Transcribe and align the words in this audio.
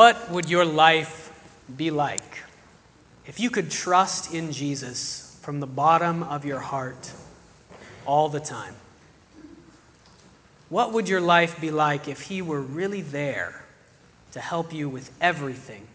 What 0.00 0.30
would 0.30 0.48
your 0.48 0.64
life 0.64 1.30
be 1.76 1.90
like 1.90 2.38
if 3.26 3.38
you 3.38 3.50
could 3.50 3.70
trust 3.70 4.32
in 4.32 4.50
Jesus 4.50 5.38
from 5.42 5.60
the 5.60 5.66
bottom 5.66 6.22
of 6.22 6.46
your 6.46 6.58
heart 6.58 7.12
all 8.06 8.30
the 8.30 8.40
time? 8.40 8.74
What 10.70 10.94
would 10.94 11.06
your 11.06 11.20
life 11.20 11.60
be 11.60 11.70
like 11.70 12.08
if 12.08 12.22
He 12.22 12.40
were 12.40 12.62
really 12.62 13.02
there 13.02 13.62
to 14.32 14.40
help 14.40 14.72
you 14.72 14.88
with 14.88 15.10
everything, 15.20 15.86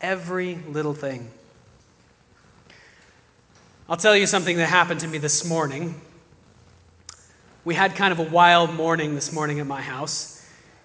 every 0.00 0.54
little 0.68 0.94
thing? 0.94 1.28
I'll 3.88 3.96
tell 3.96 4.16
you 4.16 4.28
something 4.28 4.56
that 4.58 4.68
happened 4.68 5.00
to 5.00 5.08
me 5.08 5.18
this 5.18 5.44
morning. 5.44 6.00
We 7.64 7.74
had 7.74 7.96
kind 7.96 8.12
of 8.12 8.20
a 8.20 8.30
wild 8.30 8.72
morning 8.72 9.16
this 9.16 9.32
morning 9.32 9.58
at 9.58 9.66
my 9.66 9.82
house. 9.82 10.41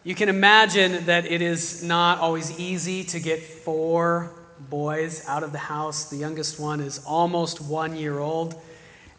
You 0.08 0.16
can 0.16 0.30
imagine 0.30 1.04
that 1.08 1.26
it 1.26 1.42
is 1.42 1.84
not 1.84 2.20
always 2.20 2.58
easy 2.58 3.04
to 3.04 3.20
get 3.20 3.44
four 3.44 4.32
boys 4.70 5.28
out 5.28 5.44
of 5.44 5.52
the 5.52 5.58
house. 5.58 6.10
The 6.10 6.16
youngest 6.16 6.62
one 6.62 6.80
is 6.80 7.04
almost 7.06 7.60
one 7.60 7.94
year 7.94 8.18
old. 8.18 8.56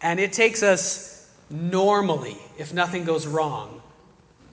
And 0.01 0.19
it 0.19 0.33
takes 0.33 0.62
us 0.62 1.30
normally, 1.51 2.38
if 2.56 2.73
nothing 2.73 3.05
goes 3.05 3.27
wrong, 3.27 3.83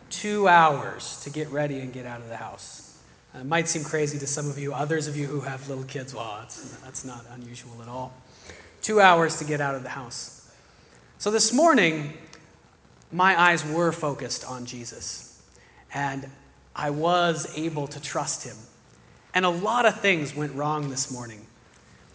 two 0.09 0.49
hours 0.49 1.21
to 1.23 1.29
get 1.29 1.49
ready 1.51 1.79
and 1.79 1.93
get 1.93 2.05
out 2.05 2.19
of 2.19 2.27
the 2.27 2.35
house. 2.35 2.99
Uh, 3.33 3.39
it 3.39 3.45
might 3.45 3.69
seem 3.69 3.85
crazy 3.85 4.19
to 4.19 4.27
some 4.27 4.49
of 4.49 4.59
you. 4.59 4.73
Others 4.73 5.07
of 5.07 5.15
you 5.15 5.27
who 5.27 5.39
have 5.39 5.69
little 5.69 5.85
kids, 5.85 6.13
well, 6.13 6.39
that's 6.83 7.05
not 7.05 7.25
unusual 7.31 7.81
at 7.81 7.87
all. 7.87 8.13
Two 8.81 8.99
hours 8.99 9.37
to 9.37 9.45
get 9.45 9.61
out 9.61 9.75
of 9.75 9.83
the 9.83 9.89
house. 9.89 10.51
So 11.17 11.31
this 11.31 11.53
morning, 11.53 12.11
my 13.13 13.39
eyes 13.39 13.65
were 13.65 13.93
focused 13.93 14.43
on 14.43 14.65
Jesus 14.65 15.31
and 15.93 16.29
I 16.75 16.89
was 16.89 17.57
able 17.57 17.87
to 17.87 18.01
trust 18.01 18.43
him. 18.45 18.55
And 19.33 19.45
a 19.45 19.49
lot 19.49 19.85
of 19.85 19.99
things 20.01 20.35
went 20.35 20.53
wrong 20.53 20.89
this 20.89 21.11
morning. 21.11 21.45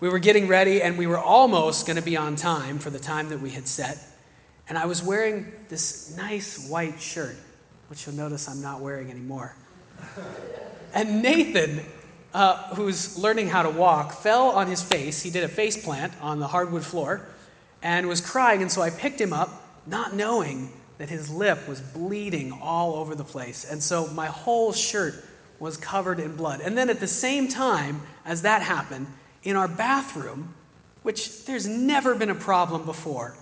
We 0.00 0.08
were 0.08 0.18
getting 0.18 0.48
ready, 0.48 0.82
and 0.82 0.96
we 0.96 1.06
were 1.06 1.18
almost 1.18 1.86
going 1.86 1.96
to 1.96 2.02
be 2.02 2.16
on 2.16 2.36
time 2.36 2.78
for 2.78 2.90
the 2.90 2.98
time 2.98 3.28
that 3.28 3.40
we 3.40 3.50
had 3.50 3.68
set. 3.68 3.98
And 4.68 4.78
I 4.78 4.86
was 4.86 5.02
wearing 5.02 5.52
this 5.68 6.16
nice 6.16 6.68
white 6.68 7.00
shirt, 7.00 7.36
which 7.88 8.06
you'll 8.06 8.16
notice 8.16 8.48
I'm 8.48 8.62
not 8.62 8.80
wearing 8.80 9.10
anymore. 9.10 9.54
And 10.94 11.22
Nathan, 11.22 11.84
uh, 12.32 12.74
who's 12.74 13.18
learning 13.18 13.48
how 13.48 13.62
to 13.62 13.70
walk, 13.70 14.12
fell 14.12 14.48
on 14.48 14.66
his 14.66 14.82
face. 14.82 15.22
He 15.22 15.30
did 15.30 15.44
a 15.44 15.48
face 15.48 15.82
plant 15.82 16.12
on 16.22 16.38
the 16.38 16.46
hardwood 16.46 16.84
floor 16.84 17.27
and 17.82 18.08
was 18.08 18.20
crying. 18.20 18.62
And 18.62 18.70
so 18.70 18.80
I 18.80 18.90
picked 18.90 19.20
him 19.20 19.32
up, 19.32 19.68
not 19.86 20.14
knowing 20.14 20.72
that 21.00 21.08
his 21.08 21.30
lip 21.30 21.66
was 21.66 21.80
bleeding 21.80 22.52
all 22.60 22.96
over 22.96 23.14
the 23.14 23.24
place. 23.24 23.64
And 23.64 23.82
so 23.82 24.06
my 24.08 24.26
whole 24.26 24.70
shirt 24.70 25.14
was 25.58 25.78
covered 25.78 26.20
in 26.20 26.36
blood. 26.36 26.60
And 26.60 26.76
then 26.76 26.90
at 26.90 27.00
the 27.00 27.06
same 27.06 27.48
time 27.48 28.02
as 28.26 28.42
that 28.42 28.60
happened, 28.60 29.06
in 29.42 29.56
our 29.56 29.66
bathroom, 29.66 30.54
which 31.02 31.46
there's 31.46 31.66
never 31.66 32.14
been 32.14 32.28
a 32.28 32.34
problem 32.34 32.84
before, 32.84 33.34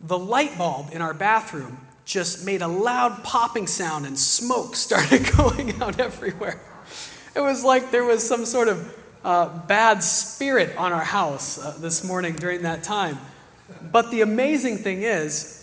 the 0.00 0.18
light 0.18 0.58
bulb 0.58 0.88
in 0.90 1.02
our 1.02 1.14
bathroom 1.14 1.78
just 2.04 2.44
made 2.44 2.62
a 2.62 2.68
loud 2.68 3.22
popping 3.22 3.68
sound 3.68 4.04
and 4.04 4.18
smoke 4.18 4.74
started 4.86 5.24
going 5.36 5.80
out 5.80 6.00
everywhere. 6.00 6.60
It 7.36 7.40
was 7.42 7.62
like 7.62 7.92
there 7.92 8.04
was 8.04 8.26
some 8.26 8.44
sort 8.44 8.66
of 8.66 8.92
uh, 9.22 9.56
bad 9.68 10.02
spirit 10.02 10.76
on 10.76 10.92
our 10.92 11.04
house 11.04 11.64
uh, 11.64 11.76
this 11.78 12.02
morning 12.02 12.34
during 12.34 12.62
that 12.62 12.82
time. 12.82 13.20
But 13.92 14.10
the 14.10 14.22
amazing 14.22 14.78
thing 14.78 15.04
is, 15.04 15.56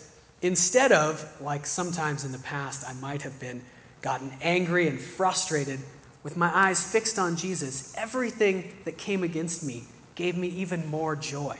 Instead 0.43 0.91
of, 0.91 1.25
like 1.41 1.65
sometimes 1.65 2.25
in 2.25 2.33
the 2.33 2.39
past, 2.39 2.87
I 2.87 2.93
might 2.95 3.21
have 3.21 3.39
been 3.39 3.61
gotten 4.01 4.29
angry 4.41 4.89
and 4.89 4.99
frustrated, 4.99 5.79
with 6.21 6.35
my 6.35 6.51
eyes 6.53 6.83
fixed 6.83 7.17
on 7.17 7.37
Jesus, 7.37 7.93
everything 7.97 8.73
that 8.83 8.97
came 8.97 9.23
against 9.23 9.63
me 9.63 9.85
gave 10.15 10.37
me 10.37 10.49
even 10.49 10.85
more 10.87 11.15
joy. 11.15 11.57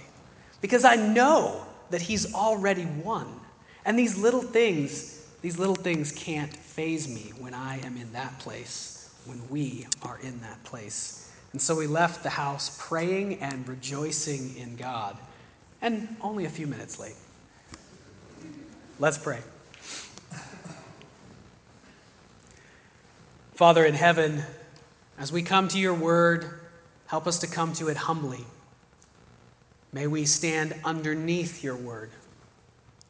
Because 0.60 0.84
I 0.84 0.98
know 0.98 1.66
that 1.92 2.02
He's 2.02 2.34
already 2.34 2.86
won. 3.04 3.26
And 3.86 3.98
these 3.98 4.18
little 4.18 4.42
things, 4.42 5.28
these 5.42 5.58
little 5.58 5.76
things 5.76 6.12
can't 6.12 6.54
faze 6.54 7.08
me 7.08 7.32
when 7.40 7.54
I 7.54 7.80
am 7.86 7.96
in 7.96 8.12
that 8.12 8.38
place, 8.40 9.14
when 9.26 9.42
we 9.50 9.88
are 10.02 10.20
in 10.22 10.42
that 10.42 10.62
place. 10.66 11.32
And 11.54 11.62
so 11.62 11.74
we 11.76 11.88
left 11.88 12.22
the 12.22 12.30
house 12.30 12.78
praying 12.82 13.40
and 13.40 13.66
rejoicing 13.68 14.58
in 14.58 14.76
God, 14.76 15.18
and 15.82 16.16
only 16.20 16.46
a 16.46 16.50
few 16.50 16.68
minutes 16.68 17.00
late. 17.00 17.16
Let's 19.04 19.18
pray. 19.18 19.40
Father 23.54 23.84
in 23.84 23.96
heaven, 23.96 24.42
as 25.20 25.30
we 25.30 25.44
come 25.44 25.68
to 25.68 25.78
your 25.78 25.94
word, 25.94 26.62
help 27.08 27.28
us 27.28 27.40
to 27.40 27.48
come 27.48 27.74
to 27.74 27.90
it 27.90 27.98
humbly. 27.98 28.46
May 29.92 30.08
we 30.08 30.24
stand 30.24 30.74
underneath 30.86 31.66
your 31.66 31.76
word, 31.76 32.12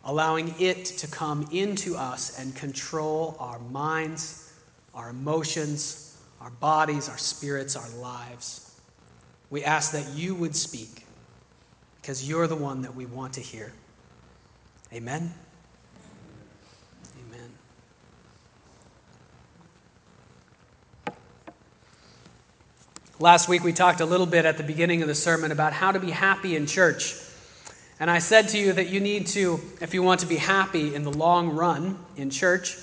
allowing 0.04 0.56
it 0.60 0.84
to 0.86 1.06
come 1.06 1.48
into 1.52 1.96
us 1.96 2.40
and 2.40 2.56
control 2.56 3.38
our 3.40 3.60
minds, 3.60 4.52
our 4.96 5.12
emotions, 5.12 6.18
our 6.42 6.50
bodies, 6.50 7.08
our 7.08 7.20
spirits, 7.20 7.76
our 7.76 7.90
lives. 8.00 8.82
We 9.52 9.64
ask 9.64 9.92
that 9.92 10.10
you 10.16 10.34
would 10.34 10.56
speak 10.56 11.06
because 12.02 12.28
you're 12.28 12.48
the 12.48 12.56
one 12.56 12.82
that 12.82 12.96
we 12.96 13.06
want 13.06 13.34
to 13.34 13.42
hear. 13.42 13.72
Amen. 14.92 15.32
Last 23.20 23.48
week 23.48 23.64
we 23.64 23.74
talked 23.74 24.02
a 24.02 24.08
little 24.08 24.26
bit 24.26 24.44
at 24.44 24.58
the 24.58 24.64
beginning 24.64 25.04
of 25.04 25.08
the 25.08 25.14
sermon 25.14 25.52
about 25.52 25.72
how 25.72 25.92
to 25.92 26.00
be 26.00 26.10
happy 26.10 26.56
in 26.56 26.66
church. 26.66 27.16
And 28.00 28.10
I 28.10 28.18
said 28.18 28.50
to 28.50 28.58
you 28.58 28.74
that 28.74 28.90
you 28.90 29.00
need 29.00 29.28
to, 29.28 29.62
if 29.82 29.94
you 29.94 30.02
want 30.02 30.22
to 30.22 30.26
be 30.26 30.36
happy 30.36 30.96
in 30.96 31.04
the 31.04 31.12
long 31.12 31.52
run 31.52 32.00
in 32.18 32.32
church, 32.32 32.76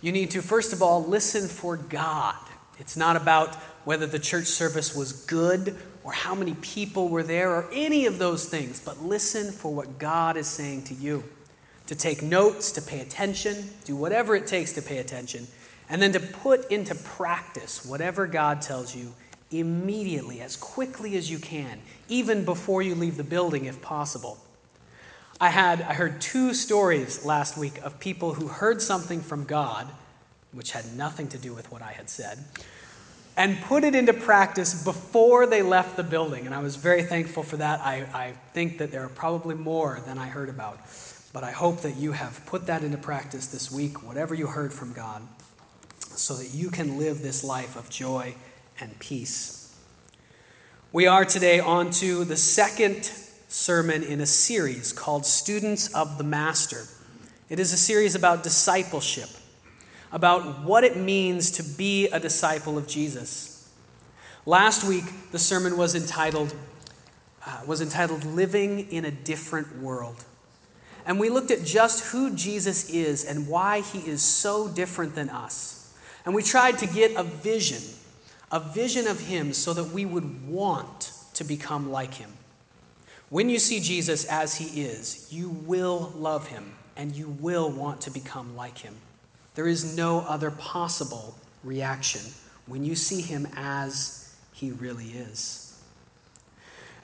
you 0.00 0.10
need 0.10 0.32
to, 0.32 0.42
first 0.42 0.72
of 0.72 0.82
all, 0.82 1.04
listen 1.04 1.46
for 1.46 1.76
God. 1.76 2.34
It's 2.80 2.96
not 2.96 3.14
about 3.14 3.54
whether 3.84 4.06
the 4.06 4.18
church 4.18 4.46
service 4.46 4.92
was 4.94 5.12
good 5.12 5.76
or 6.02 6.10
how 6.10 6.34
many 6.34 6.54
people 6.54 7.08
were 7.08 7.22
there 7.22 7.52
or 7.52 7.68
any 7.72 8.06
of 8.06 8.18
those 8.18 8.48
things, 8.48 8.80
but 8.80 9.00
listen 9.04 9.52
for 9.52 9.72
what 9.72 10.00
God 10.00 10.36
is 10.36 10.48
saying 10.48 10.82
to 10.84 10.94
you. 10.94 11.22
To 11.86 11.94
take 11.94 12.22
notes, 12.22 12.72
to 12.72 12.82
pay 12.82 13.00
attention, 13.02 13.70
do 13.84 13.94
whatever 13.94 14.34
it 14.34 14.48
takes 14.48 14.72
to 14.72 14.82
pay 14.82 14.98
attention, 14.98 15.46
and 15.88 16.02
then 16.02 16.10
to 16.12 16.20
put 16.20 16.72
into 16.72 16.96
practice 16.96 17.86
whatever 17.86 18.26
God 18.26 18.60
tells 18.60 18.92
you 18.92 19.12
immediately, 19.50 20.40
as 20.40 20.56
quickly 20.56 21.16
as 21.16 21.30
you 21.30 21.38
can, 21.38 21.80
even 22.08 22.44
before 22.44 22.82
you 22.82 22.94
leave 22.94 23.16
the 23.16 23.24
building 23.24 23.66
if 23.66 23.80
possible. 23.80 24.38
I 25.40 25.50
had 25.50 25.82
I 25.82 25.92
heard 25.94 26.20
two 26.20 26.54
stories 26.54 27.24
last 27.24 27.58
week 27.58 27.78
of 27.82 28.00
people 28.00 28.34
who 28.34 28.48
heard 28.48 28.80
something 28.80 29.20
from 29.20 29.44
God, 29.44 29.86
which 30.52 30.72
had 30.72 30.96
nothing 30.96 31.28
to 31.28 31.38
do 31.38 31.52
with 31.52 31.70
what 31.70 31.82
I 31.82 31.92
had 31.92 32.08
said, 32.08 32.38
and 33.36 33.60
put 33.62 33.84
it 33.84 33.94
into 33.94 34.14
practice 34.14 34.82
before 34.82 35.46
they 35.46 35.62
left 35.62 35.96
the 35.96 36.02
building. 36.02 36.46
And 36.46 36.54
I 36.54 36.60
was 36.60 36.76
very 36.76 37.02
thankful 37.02 37.42
for 37.42 37.58
that. 37.58 37.80
I, 37.80 38.06
I 38.14 38.32
think 38.54 38.78
that 38.78 38.90
there 38.90 39.04
are 39.04 39.10
probably 39.10 39.54
more 39.54 40.00
than 40.06 40.16
I 40.18 40.26
heard 40.26 40.48
about. 40.48 40.80
But 41.34 41.44
I 41.44 41.50
hope 41.50 41.82
that 41.82 41.96
you 41.96 42.12
have 42.12 42.40
put 42.46 42.66
that 42.68 42.82
into 42.82 42.96
practice 42.96 43.48
this 43.48 43.70
week, 43.70 44.02
whatever 44.02 44.34
you 44.34 44.46
heard 44.46 44.72
from 44.72 44.94
God, 44.94 45.20
so 45.98 46.34
that 46.34 46.54
you 46.54 46.70
can 46.70 46.96
live 46.96 47.20
this 47.20 47.44
life 47.44 47.76
of 47.76 47.90
joy 47.90 48.34
and 48.80 48.98
peace. 48.98 49.74
We 50.92 51.06
are 51.06 51.24
today 51.24 51.60
on 51.60 51.90
to 51.92 52.24
the 52.24 52.36
second 52.36 53.10
sermon 53.48 54.02
in 54.02 54.20
a 54.20 54.26
series 54.26 54.92
called 54.92 55.24
Students 55.24 55.92
of 55.94 56.18
the 56.18 56.24
Master. 56.24 56.84
It 57.48 57.58
is 57.58 57.72
a 57.72 57.76
series 57.76 58.14
about 58.14 58.42
discipleship, 58.42 59.28
about 60.12 60.62
what 60.62 60.84
it 60.84 60.96
means 60.96 61.52
to 61.52 61.62
be 61.62 62.08
a 62.08 62.20
disciple 62.20 62.76
of 62.76 62.86
Jesus. 62.86 63.70
Last 64.44 64.84
week, 64.84 65.04
the 65.32 65.38
sermon 65.38 65.76
was 65.76 65.94
entitled, 65.94 66.54
uh, 67.46 67.60
was 67.66 67.80
entitled 67.80 68.24
Living 68.24 68.90
in 68.90 69.04
a 69.04 69.10
Different 69.10 69.80
World. 69.80 70.24
And 71.06 71.20
we 71.20 71.30
looked 71.30 71.50
at 71.50 71.64
just 71.64 72.04
who 72.06 72.34
Jesus 72.34 72.90
is 72.90 73.24
and 73.24 73.48
why 73.48 73.80
he 73.80 74.00
is 74.00 74.22
so 74.22 74.68
different 74.68 75.14
than 75.14 75.30
us. 75.30 75.94
And 76.24 76.34
we 76.34 76.42
tried 76.42 76.78
to 76.78 76.86
get 76.86 77.16
a 77.16 77.22
vision 77.22 77.82
a 78.56 78.60
vision 78.60 79.06
of 79.06 79.20
Him 79.20 79.52
so 79.52 79.74
that 79.74 79.84
we 79.84 80.06
would 80.06 80.48
want 80.48 81.12
to 81.34 81.44
become 81.44 81.92
like 81.92 82.14
Him. 82.14 82.32
When 83.28 83.50
you 83.50 83.58
see 83.58 83.80
Jesus 83.80 84.24
as 84.24 84.54
He 84.54 84.80
is, 84.80 85.28
you 85.30 85.50
will 85.50 86.10
love 86.16 86.46
Him 86.46 86.74
and 86.96 87.14
you 87.14 87.28
will 87.28 87.70
want 87.70 88.00
to 88.02 88.10
become 88.10 88.56
like 88.56 88.78
Him. 88.78 88.94
There 89.56 89.66
is 89.66 89.94
no 89.94 90.20
other 90.20 90.50
possible 90.50 91.34
reaction 91.64 92.22
when 92.64 92.82
you 92.82 92.94
see 92.94 93.20
Him 93.20 93.46
as 93.56 94.34
He 94.54 94.70
really 94.70 95.10
is. 95.10 95.78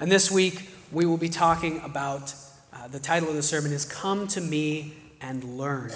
And 0.01 0.11
this 0.11 0.31
week, 0.31 0.71
we 0.91 1.05
will 1.05 1.19
be 1.19 1.29
talking 1.29 1.83
about 1.83 2.35
uh, 2.73 2.89
the 2.89 2.99
title 2.99 3.29
of 3.29 3.35
the 3.35 3.43
sermon 3.43 3.73
is 3.73 3.85
Come 3.85 4.27
to 4.29 4.41
Me 4.41 4.95
and 5.21 5.45
Learn. 5.59 5.93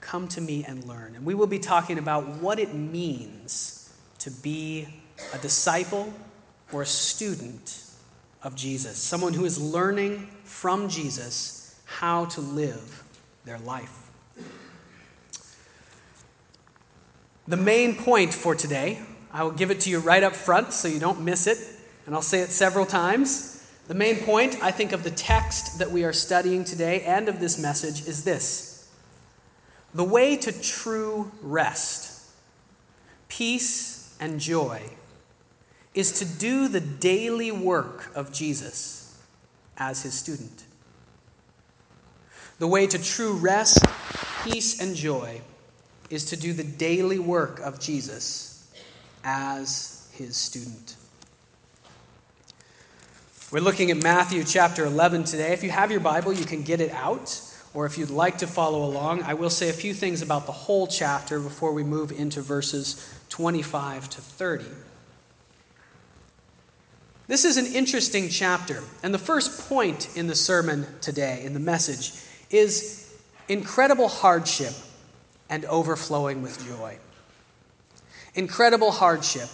Come 0.00 0.28
to 0.28 0.40
Me 0.40 0.64
and 0.68 0.84
Learn. 0.84 1.16
And 1.16 1.26
we 1.26 1.34
will 1.34 1.48
be 1.48 1.58
talking 1.58 1.98
about 1.98 2.24
what 2.40 2.60
it 2.60 2.72
means 2.72 3.79
to 4.20 4.30
be 4.30 4.86
a 5.34 5.38
disciple 5.38 6.12
or 6.72 6.82
a 6.82 6.86
student 6.86 7.84
of 8.42 8.54
Jesus, 8.54 8.96
someone 8.96 9.32
who 9.34 9.44
is 9.44 9.60
learning 9.60 10.28
from 10.44 10.88
Jesus 10.88 11.80
how 11.84 12.26
to 12.26 12.40
live 12.40 13.04
their 13.44 13.58
life. 13.58 14.10
The 17.48 17.56
main 17.56 17.96
point 17.96 18.32
for 18.32 18.54
today, 18.54 19.00
I 19.32 19.42
will 19.42 19.50
give 19.50 19.70
it 19.70 19.80
to 19.80 19.90
you 19.90 19.98
right 19.98 20.22
up 20.22 20.34
front 20.34 20.72
so 20.72 20.88
you 20.88 21.00
don't 21.00 21.22
miss 21.22 21.46
it, 21.46 21.58
and 22.06 22.14
I'll 22.14 22.22
say 22.22 22.40
it 22.40 22.50
several 22.50 22.86
times. 22.86 23.68
The 23.88 23.94
main 23.94 24.18
point, 24.18 24.62
I 24.62 24.70
think, 24.70 24.92
of 24.92 25.02
the 25.02 25.10
text 25.10 25.80
that 25.80 25.90
we 25.90 26.04
are 26.04 26.12
studying 26.12 26.64
today 26.64 27.02
and 27.02 27.28
of 27.28 27.40
this 27.40 27.58
message 27.58 28.06
is 28.06 28.22
this 28.22 28.88
the 29.92 30.04
way 30.04 30.36
to 30.36 30.52
true 30.62 31.32
rest, 31.42 32.22
peace, 33.28 33.89
and 34.20 34.38
joy 34.38 34.82
is 35.94 36.12
to 36.20 36.24
do 36.24 36.68
the 36.68 36.80
daily 36.80 37.50
work 37.50 38.14
of 38.14 38.32
Jesus 38.32 39.18
as 39.76 40.02
his 40.02 40.14
student. 40.14 40.64
The 42.58 42.66
way 42.66 42.86
to 42.86 43.02
true 43.02 43.32
rest, 43.32 43.78
peace, 44.44 44.80
and 44.80 44.94
joy 44.94 45.40
is 46.10 46.26
to 46.26 46.36
do 46.36 46.52
the 46.52 46.64
daily 46.64 47.18
work 47.18 47.58
of 47.60 47.80
Jesus 47.80 48.70
as 49.24 50.08
his 50.12 50.36
student. 50.36 50.96
We're 53.50 53.60
looking 53.60 53.90
at 53.90 53.96
Matthew 53.96 54.44
chapter 54.44 54.84
11 54.84 55.24
today. 55.24 55.52
If 55.52 55.64
you 55.64 55.70
have 55.70 55.90
your 55.90 56.00
Bible, 56.00 56.32
you 56.32 56.44
can 56.44 56.62
get 56.62 56.80
it 56.80 56.92
out, 56.92 57.40
or 57.74 57.86
if 57.86 57.98
you'd 57.98 58.10
like 58.10 58.38
to 58.38 58.46
follow 58.46 58.84
along, 58.84 59.22
I 59.22 59.34
will 59.34 59.50
say 59.50 59.70
a 59.70 59.72
few 59.72 59.92
things 59.94 60.22
about 60.22 60.46
the 60.46 60.52
whole 60.52 60.86
chapter 60.86 61.40
before 61.40 61.72
we 61.72 61.82
move 61.82 62.12
into 62.12 62.42
verses 62.42 63.19
25 63.30 64.10
to 64.10 64.20
30. 64.20 64.64
This 67.26 67.44
is 67.44 67.56
an 67.56 67.66
interesting 67.66 68.28
chapter, 68.28 68.82
and 69.02 69.14
the 69.14 69.18
first 69.18 69.68
point 69.68 70.16
in 70.16 70.26
the 70.26 70.34
sermon 70.34 70.84
today, 71.00 71.44
in 71.44 71.54
the 71.54 71.60
message, 71.60 72.12
is 72.50 73.16
incredible 73.48 74.08
hardship 74.08 74.72
and 75.48 75.64
overflowing 75.66 76.42
with 76.42 76.64
joy. 76.66 76.98
Incredible 78.34 78.90
hardship 78.90 79.48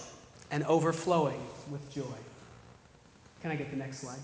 and 0.49 0.63
overflowing 0.63 1.39
with 1.69 1.91
joy. 1.91 2.03
Can 3.41 3.51
I 3.51 3.55
get 3.55 3.69
the 3.69 3.77
next 3.77 3.99
slide? 3.99 4.19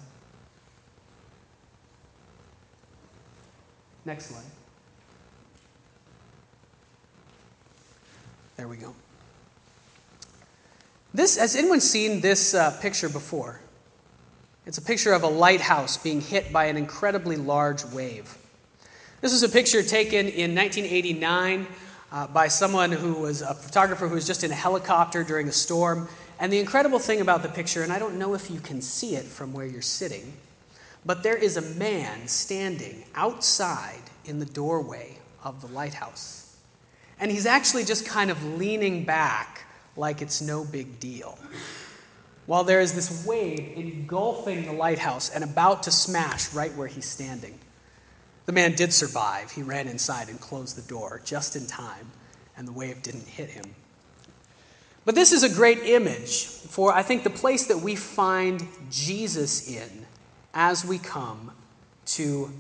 Next 4.06 4.26
slide. 4.26 4.44
There 8.58 8.68
we 8.68 8.78
go. 8.78 8.94
This, 11.14 11.38
has 11.38 11.56
anyone 11.56 11.80
seen 11.80 12.22
this 12.22 12.56
uh, 12.56 12.72
picture 12.82 13.08
before? 13.08 13.60
It's 14.66 14.80
a 14.80 14.82
picture 14.82 15.14
of 15.14 15.22
a 15.22 15.28
lighthouse 15.28 15.96
being 15.98 16.22
hit 16.22 16.52
by 16.52 16.66
an 16.66 16.78
incredibly 16.78 17.36
large 17.36 17.86
wave. 17.86 18.36
This 19.22 19.32
is 19.32 19.44
a 19.44 19.50
picture 19.50 19.84
taken 19.84 20.28
in 20.28 20.56
1989 20.56 21.68
uh, 22.12 22.28
by 22.28 22.48
someone 22.48 22.92
who 22.92 23.14
was 23.14 23.44
a 23.44 23.54
photographer 23.54 24.08
who 24.08 24.16
was 24.16 24.26
just 24.26 24.44
in 24.44 24.52
a 24.52 24.56
helicopter 24.56 25.24
during 25.24 25.48
a 25.48 25.52
storm. 25.52 26.10
And 26.40 26.52
the 26.52 26.60
incredible 26.60 26.98
thing 26.98 27.22
about 27.22 27.44
the 27.44 27.50
picture, 27.50 27.84
and 27.84 27.94
I 27.94 28.00
don't 28.00 28.18
know 28.18 28.34
if 28.34 28.50
you 28.50 28.60
can 28.60 28.82
see 28.82 29.16
it 29.16 29.26
from 29.26 29.54
where 29.54 29.68
you're 29.68 29.84
sitting, 29.84 30.34
but 31.06 31.22
there 31.22 31.38
is 31.38 31.58
a 31.58 31.62
man 31.76 32.28
standing 32.28 33.04
outside 33.14 34.02
in 34.26 34.40
the 34.40 34.46
doorway 34.46 35.18
of 35.44 35.62
the 35.62 35.68
lighthouse. 35.68 36.56
And 37.20 37.30
he's 37.30 37.46
actually 37.46 37.84
just 37.84 38.06
kind 38.06 38.32
of 38.32 38.44
leaning 38.58 39.04
back 39.04 39.63
like 39.96 40.22
it's 40.22 40.42
no 40.42 40.64
big 40.64 41.00
deal. 41.00 41.38
While 42.46 42.64
there 42.64 42.82
is 42.82 42.94
this 42.94 43.26
wave 43.26 43.74
engulfing 43.76 44.66
the 44.66 44.74
lighthouse 44.74 45.30
and 45.30 45.44
about 45.44 45.84
to 45.84 45.92
smash 45.92 46.54
right 46.54 46.74
where 46.76 46.88
he's 46.88 47.10
standing. 47.10 47.58
The 48.46 48.52
man 48.52 48.74
did 48.74 48.92
survive. 48.92 49.52
He 49.52 49.64
ran 49.64 49.88
inside 49.88 50.28
and 50.28 50.40
closed 50.40 50.76
the 50.76 50.82
door 50.82 51.22
just 51.24 51.56
in 51.56 51.66
time, 51.66 52.12
and 52.58 52.68
the 52.68 52.74
wave 52.74 53.02
didn't 53.02 53.28
hit 53.28 53.50
him. 53.50 53.64
But 55.06 55.16
this 55.16 55.32
is 55.32 55.44
a 55.44 55.50
great 55.50 55.80
image 55.80 56.46
for, 56.46 56.94
I 56.94 57.04
think, 57.04 57.24
the 57.24 57.30
place 57.30 57.68
that 57.68 57.80
we 57.80 57.96
find 57.96 58.68
Jesus 58.90 59.70
in 59.70 60.06
as 60.54 60.86
we 60.86 60.98
come 60.98 61.52
to 62.06 62.52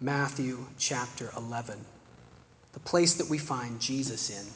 Matthew 0.00 0.66
chapter 0.78 1.30
11. 1.36 1.78
The 2.72 2.80
place 2.80 3.14
that 3.14 3.28
we 3.28 3.38
find 3.38 3.80
Jesus 3.80 4.30
in. 4.30 4.46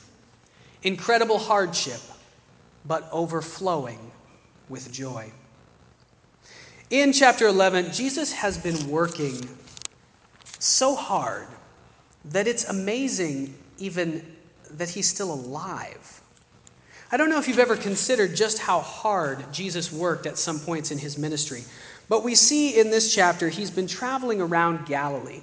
Incredible 0.89 1.39
hardship 1.39 2.01
but 2.87 3.09
overflowing 3.13 4.13
with 4.69 4.93
joy. 4.93 5.31
In 6.91 7.13
chapter 7.13 7.47
11, 7.47 7.93
Jesus 7.93 8.33
has 8.33 8.57
been 8.57 8.89
working 8.89 9.49
so 10.59 10.95
hard 10.95 11.47
that 12.27 12.47
it's 12.47 12.65
amazing 12.65 13.57
even 13.79 14.25
that 14.73 14.89
he's 14.89 15.09
still 15.09 15.33
alive. 15.33 16.21
I 17.11 17.17
don't 17.17 17.31
know 17.31 17.39
if 17.39 17.47
you've 17.47 17.59
ever 17.59 17.77
considered 17.77 18.35
just 18.35 18.59
how 18.59 18.81
hard 18.81 19.53
Jesus 19.53 19.93
worked 19.93 20.27
at 20.27 20.39
some 20.39 20.59
points 20.59 20.91
in 20.91 20.99
his 20.99 21.19
ministry, 21.19 21.63
but 22.09 22.25
we 22.25 22.35
see 22.35 22.79
in 22.79 22.91
this 22.91 23.15
chapter 23.15 23.49
he's 23.49 23.71
been 23.71 23.87
traveling 23.87 24.41
around 24.41 24.87
Galilee, 24.87 25.43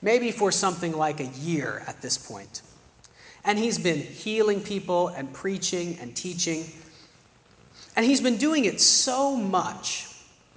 maybe 0.00 0.30
for 0.32 0.50
something 0.50 0.92
like 0.92 1.20
a 1.20 1.26
year 1.26 1.82
at 1.86 2.00
this 2.00 2.16
point. 2.16 2.62
And 3.44 3.58
he's 3.58 3.78
been 3.78 3.98
healing 3.98 4.60
people 4.60 5.08
and 5.08 5.32
preaching 5.32 5.98
and 6.00 6.14
teaching. 6.16 6.64
And 7.96 8.04
he's 8.04 8.20
been 8.20 8.36
doing 8.36 8.64
it 8.64 8.80
so 8.80 9.36
much, 9.36 10.08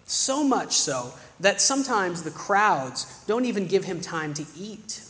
so 0.06 0.44
much 0.44 0.74
so, 0.74 1.13
that 1.39 1.62
sometimes 1.62 2.24
the 2.24 2.31
crowds 2.31 3.24
don't 3.28 3.45
even 3.45 3.68
give 3.68 3.84
him 3.84 4.01
time 4.01 4.34
to 4.36 4.45
eat. 4.57 5.01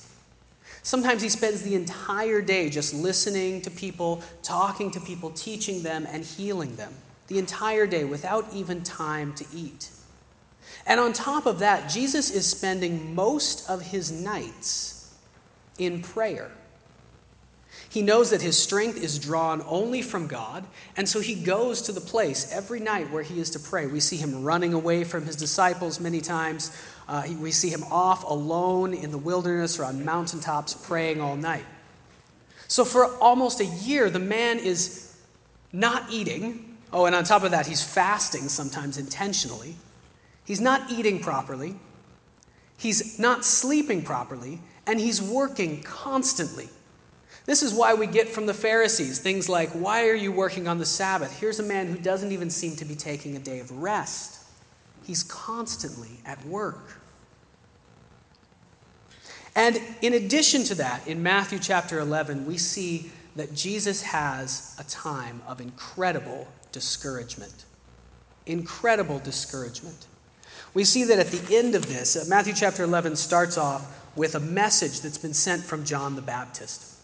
Sometimes 0.83 1.21
he 1.21 1.29
spends 1.29 1.61
the 1.61 1.75
entire 1.75 2.41
day 2.41 2.69
just 2.69 2.93
listening 2.93 3.61
to 3.61 3.71
people, 3.71 4.21
talking 4.41 4.89
to 4.91 4.99
people, 5.01 5.29
teaching 5.31 5.83
them, 5.83 6.07
and 6.09 6.23
healing 6.23 6.75
them. 6.77 6.93
The 7.27 7.37
entire 7.37 7.85
day 7.85 8.05
without 8.05 8.45
even 8.53 8.83
time 8.83 9.33
to 9.35 9.45
eat. 9.53 9.89
And 10.85 10.99
on 10.99 11.11
top 11.11 11.45
of 11.45 11.59
that, 11.59 11.89
Jesus 11.89 12.31
is 12.31 12.45
spending 12.49 13.13
most 13.13 13.69
of 13.69 13.81
his 13.81 14.11
nights 14.11 15.13
in 15.77 16.01
prayer. 16.01 16.49
He 17.89 18.01
knows 18.01 18.31
that 18.31 18.41
his 18.41 18.61
strength 18.61 19.01
is 19.01 19.17
drawn 19.17 19.63
only 19.65 20.01
from 20.01 20.27
God, 20.27 20.65
and 20.97 21.07
so 21.07 21.19
he 21.19 21.35
goes 21.35 21.81
to 21.83 21.91
the 21.91 22.01
place 22.01 22.51
every 22.51 22.79
night 22.79 23.09
where 23.11 23.23
he 23.23 23.39
is 23.39 23.49
to 23.51 23.59
pray. 23.59 23.87
We 23.87 24.01
see 24.01 24.17
him 24.17 24.43
running 24.43 24.73
away 24.73 25.03
from 25.03 25.25
his 25.25 25.35
disciples 25.35 25.99
many 25.99 26.19
times. 26.19 26.71
Uh, 27.07 27.23
we 27.39 27.51
see 27.51 27.69
him 27.69 27.83
off 27.89 28.23
alone 28.25 28.93
in 28.93 29.11
the 29.11 29.17
wilderness 29.17 29.79
or 29.79 29.85
on 29.85 30.03
mountaintops 30.03 30.73
praying 30.73 31.21
all 31.21 31.37
night. 31.37 31.63
So, 32.67 32.83
for 32.83 33.05
almost 33.17 33.61
a 33.61 33.65
year, 33.65 34.09
the 34.09 34.19
man 34.19 34.59
is 34.59 35.15
not 35.71 36.11
eating. 36.11 36.77
Oh, 36.91 37.05
and 37.05 37.15
on 37.15 37.23
top 37.23 37.43
of 37.43 37.51
that, 37.51 37.65
he's 37.65 37.81
fasting 37.81 38.49
sometimes 38.49 38.97
intentionally. 38.97 39.75
He's 40.43 40.59
not 40.59 40.89
eating 40.91 41.21
properly. 41.21 41.75
He's 42.77 43.17
not 43.19 43.45
sleeping 43.45 44.01
properly. 44.01 44.59
And 44.85 44.99
he's 44.99 45.21
working 45.21 45.81
constantly. 45.83 46.69
This 47.47 47.63
is 47.63 47.73
why 47.73 47.93
we 47.93 48.07
get 48.07 48.27
from 48.27 48.45
the 48.45 48.53
Pharisees 48.53 49.19
things 49.19 49.47
like, 49.47 49.69
Why 49.69 50.09
are 50.09 50.13
you 50.13 50.31
working 50.31 50.67
on 50.67 50.77
the 50.77 50.85
Sabbath? 50.85 51.39
Here's 51.39 51.59
a 51.59 51.63
man 51.63 51.87
who 51.87 51.97
doesn't 51.97 52.31
even 52.31 52.49
seem 52.49 52.75
to 52.75 52.85
be 52.85 52.93
taking 52.93 53.35
a 53.37 53.39
day 53.39 53.59
of 53.59 53.71
rest. 53.71 54.43
He's 55.05 55.23
constantly 55.23 56.19
at 56.25 56.45
work. 56.45 56.99
And 59.55 59.81
in 60.01 60.13
addition 60.13 60.65
to 60.65 60.75
that, 60.75 61.07
in 61.07 61.23
Matthew 61.23 61.57
chapter 61.57 61.99
11, 61.99 62.45
we 62.45 62.57
see 62.57 63.11
that 63.37 63.55
Jesus 63.55 64.01
has 64.01 64.75
a 64.77 64.83
time 64.83 65.41
of 65.47 65.61
incredible 65.61 66.47
discouragement. 66.73 67.65
Incredible 68.45 69.19
discouragement. 69.19 70.07
We 70.73 70.83
see 70.83 71.05
that 71.05 71.17
at 71.17 71.27
the 71.27 71.55
end 71.57 71.75
of 71.75 71.87
this, 71.87 72.27
Matthew 72.27 72.53
chapter 72.53 72.83
11 72.83 73.15
starts 73.15 73.57
off 73.57 74.05
with 74.17 74.35
a 74.35 74.39
message 74.41 74.99
that's 74.99 75.17
been 75.17 75.33
sent 75.33 75.63
from 75.63 75.85
John 75.85 76.15
the 76.15 76.21
Baptist. 76.21 76.96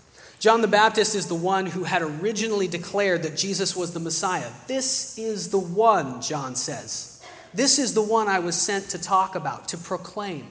John 0.43 0.59
the 0.59 0.67
Baptist 0.67 1.15
is 1.15 1.27
the 1.27 1.35
one 1.35 1.65
who 1.65 1.85
had 1.85 2.01
originally 2.01 2.67
declared 2.67 3.23
that 3.23 3.37
Jesus 3.37 3.77
was 3.77 3.93
the 3.93 4.01
Messiah. 4.01 4.51
This 4.67 5.17
is 5.17 5.47
the 5.51 5.57
one, 5.57 6.21
John 6.21 6.57
says. 6.57 7.23
This 7.53 7.79
is 7.79 7.93
the 7.93 8.01
one 8.01 8.27
I 8.27 8.39
was 8.39 8.61
sent 8.61 8.89
to 8.89 8.97
talk 8.97 9.35
about, 9.35 9.69
to 9.69 9.77
proclaim. 9.77 10.45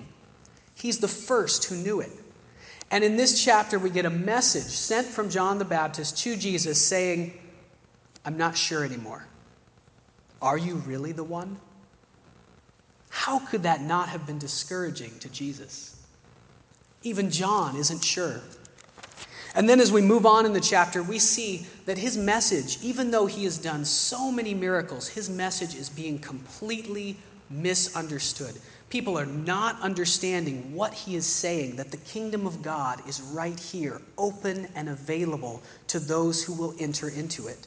He's 0.74 1.00
the 1.00 1.08
first 1.08 1.64
who 1.64 1.76
knew 1.76 2.00
it. 2.00 2.10
And 2.90 3.04
in 3.04 3.18
this 3.18 3.44
chapter, 3.44 3.78
we 3.78 3.90
get 3.90 4.06
a 4.06 4.10
message 4.10 4.62
sent 4.62 5.08
from 5.08 5.28
John 5.28 5.58
the 5.58 5.66
Baptist 5.66 6.16
to 6.20 6.36
Jesus 6.36 6.80
saying, 6.80 7.38
I'm 8.24 8.38
not 8.38 8.56
sure 8.56 8.86
anymore. 8.86 9.26
Are 10.40 10.56
you 10.56 10.76
really 10.76 11.12
the 11.12 11.22
one? 11.22 11.58
How 13.10 13.40
could 13.40 13.64
that 13.64 13.82
not 13.82 14.08
have 14.08 14.26
been 14.26 14.38
discouraging 14.38 15.18
to 15.18 15.28
Jesus? 15.28 16.02
Even 17.02 17.30
John 17.30 17.76
isn't 17.76 18.02
sure. 18.02 18.40
And 19.54 19.68
then 19.68 19.80
as 19.80 19.92
we 19.92 20.00
move 20.00 20.24
on 20.24 20.46
in 20.46 20.52
the 20.52 20.60
chapter, 20.60 21.02
we 21.02 21.18
see 21.18 21.66
that 21.84 21.98
his 21.98 22.16
message, 22.16 22.78
even 22.82 23.10
though 23.10 23.26
he 23.26 23.44
has 23.44 23.58
done 23.58 23.84
so 23.84 24.32
many 24.32 24.54
miracles, 24.54 25.08
his 25.08 25.28
message 25.28 25.74
is 25.74 25.90
being 25.90 26.18
completely 26.18 27.16
misunderstood. 27.50 28.54
People 28.88 29.18
are 29.18 29.26
not 29.26 29.80
understanding 29.80 30.74
what 30.74 30.94
he 30.94 31.16
is 31.16 31.26
saying, 31.26 31.76
that 31.76 31.90
the 31.90 31.96
kingdom 31.98 32.46
of 32.46 32.62
God 32.62 33.06
is 33.06 33.20
right 33.20 33.58
here, 33.58 34.00
open 34.16 34.68
and 34.74 34.88
available 34.88 35.62
to 35.88 35.98
those 35.98 36.42
who 36.42 36.54
will 36.54 36.74
enter 36.78 37.08
into 37.08 37.46
it. 37.46 37.66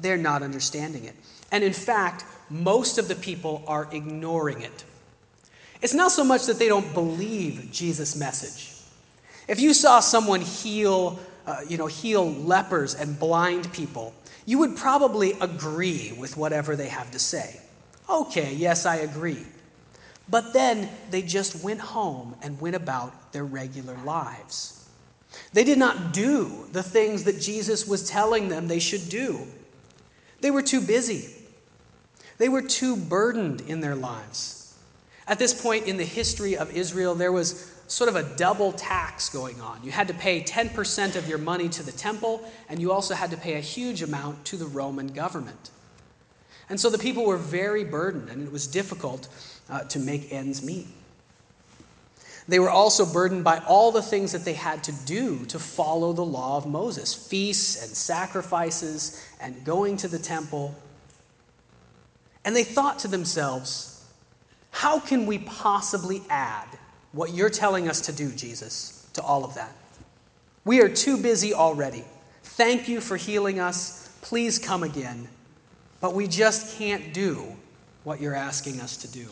They're 0.00 0.16
not 0.16 0.42
understanding 0.42 1.04
it. 1.04 1.14
And 1.50 1.64
in 1.64 1.72
fact, 1.72 2.24
most 2.50 2.98
of 2.98 3.08
the 3.08 3.16
people 3.16 3.64
are 3.66 3.88
ignoring 3.92 4.62
it. 4.62 4.84
It's 5.80 5.94
not 5.94 6.10
so 6.10 6.24
much 6.24 6.46
that 6.46 6.58
they 6.58 6.68
don't 6.68 6.92
believe 6.92 7.70
Jesus' 7.70 8.16
message. 8.16 8.77
If 9.48 9.60
you 9.60 9.72
saw 9.72 10.00
someone 10.00 10.42
heal, 10.42 11.18
uh, 11.46 11.62
you 11.66 11.78
know, 11.78 11.86
heal 11.86 12.30
lepers 12.30 12.94
and 12.94 13.18
blind 13.18 13.72
people, 13.72 14.14
you 14.44 14.58
would 14.58 14.76
probably 14.76 15.32
agree 15.40 16.12
with 16.12 16.36
whatever 16.36 16.76
they 16.76 16.88
have 16.88 17.10
to 17.10 17.18
say. 17.18 17.60
Okay, 18.08 18.54
yes, 18.54 18.86
I 18.86 18.96
agree. 18.96 19.44
But 20.28 20.52
then 20.52 20.90
they 21.10 21.22
just 21.22 21.64
went 21.64 21.80
home 21.80 22.36
and 22.42 22.60
went 22.60 22.76
about 22.76 23.32
their 23.32 23.44
regular 23.44 23.96
lives. 24.04 24.86
They 25.52 25.64
did 25.64 25.78
not 25.78 26.12
do 26.12 26.66
the 26.72 26.82
things 26.82 27.24
that 27.24 27.40
Jesus 27.40 27.86
was 27.86 28.08
telling 28.08 28.48
them 28.48 28.68
they 28.68 28.78
should 28.78 29.08
do. 29.08 29.46
They 30.40 30.50
were 30.50 30.62
too 30.62 30.80
busy. 30.80 31.34
They 32.36 32.48
were 32.48 32.62
too 32.62 32.96
burdened 32.96 33.62
in 33.62 33.80
their 33.80 33.96
lives. 33.96 34.78
At 35.26 35.38
this 35.38 35.60
point 35.60 35.86
in 35.86 35.96
the 35.96 36.04
history 36.04 36.56
of 36.56 36.74
Israel, 36.74 37.14
there 37.14 37.32
was 37.32 37.74
sort 37.88 38.08
of 38.08 38.16
a 38.16 38.22
double 38.36 38.72
tax 38.72 39.28
going 39.30 39.60
on. 39.60 39.82
You 39.82 39.90
had 39.90 40.08
to 40.08 40.14
pay 40.14 40.42
10% 40.42 41.16
of 41.16 41.28
your 41.28 41.38
money 41.38 41.68
to 41.70 41.82
the 41.82 41.92
temple, 41.92 42.48
and 42.68 42.80
you 42.80 42.92
also 42.92 43.14
had 43.14 43.30
to 43.30 43.36
pay 43.36 43.54
a 43.54 43.60
huge 43.60 44.02
amount 44.02 44.44
to 44.46 44.56
the 44.56 44.66
Roman 44.66 45.08
government. 45.08 45.70
And 46.68 46.78
so 46.78 46.90
the 46.90 46.98
people 46.98 47.24
were 47.24 47.38
very 47.38 47.82
burdened, 47.84 48.28
and 48.28 48.42
it 48.42 48.52
was 48.52 48.66
difficult 48.66 49.28
uh, 49.70 49.80
to 49.84 49.98
make 49.98 50.32
ends 50.32 50.62
meet. 50.62 50.86
They 52.46 52.58
were 52.58 52.70
also 52.70 53.04
burdened 53.04 53.44
by 53.44 53.58
all 53.66 53.90
the 53.90 54.02
things 54.02 54.32
that 54.32 54.44
they 54.44 54.54
had 54.54 54.84
to 54.84 54.92
do 55.04 55.44
to 55.46 55.58
follow 55.58 56.12
the 56.12 56.24
law 56.24 56.56
of 56.56 56.66
Moses 56.66 57.14
feasts 57.14 57.82
and 57.82 57.94
sacrifices 57.94 59.22
and 59.40 59.64
going 59.64 59.98
to 59.98 60.08
the 60.08 60.18
temple. 60.18 60.74
And 62.44 62.56
they 62.56 62.64
thought 62.64 63.00
to 63.00 63.08
themselves, 63.08 64.02
how 64.70 64.98
can 64.98 65.26
we 65.26 65.38
possibly 65.38 66.22
add 66.30 66.68
what 67.12 67.32
you're 67.32 67.50
telling 67.50 67.88
us 67.88 68.02
to 68.02 68.12
do, 68.12 68.30
Jesus, 68.30 69.08
to 69.14 69.22
all 69.22 69.44
of 69.44 69.54
that? 69.54 69.72
We 70.64 70.80
are 70.80 70.88
too 70.88 71.16
busy 71.16 71.54
already. 71.54 72.04
Thank 72.42 72.88
you 72.88 73.00
for 73.00 73.16
healing 73.16 73.60
us. 73.60 74.10
Please 74.20 74.58
come 74.58 74.82
again. 74.82 75.28
But 76.00 76.14
we 76.14 76.26
just 76.26 76.78
can't 76.78 77.12
do 77.14 77.44
what 78.04 78.20
you're 78.20 78.34
asking 78.34 78.80
us 78.80 78.96
to 78.98 79.08
do. 79.08 79.26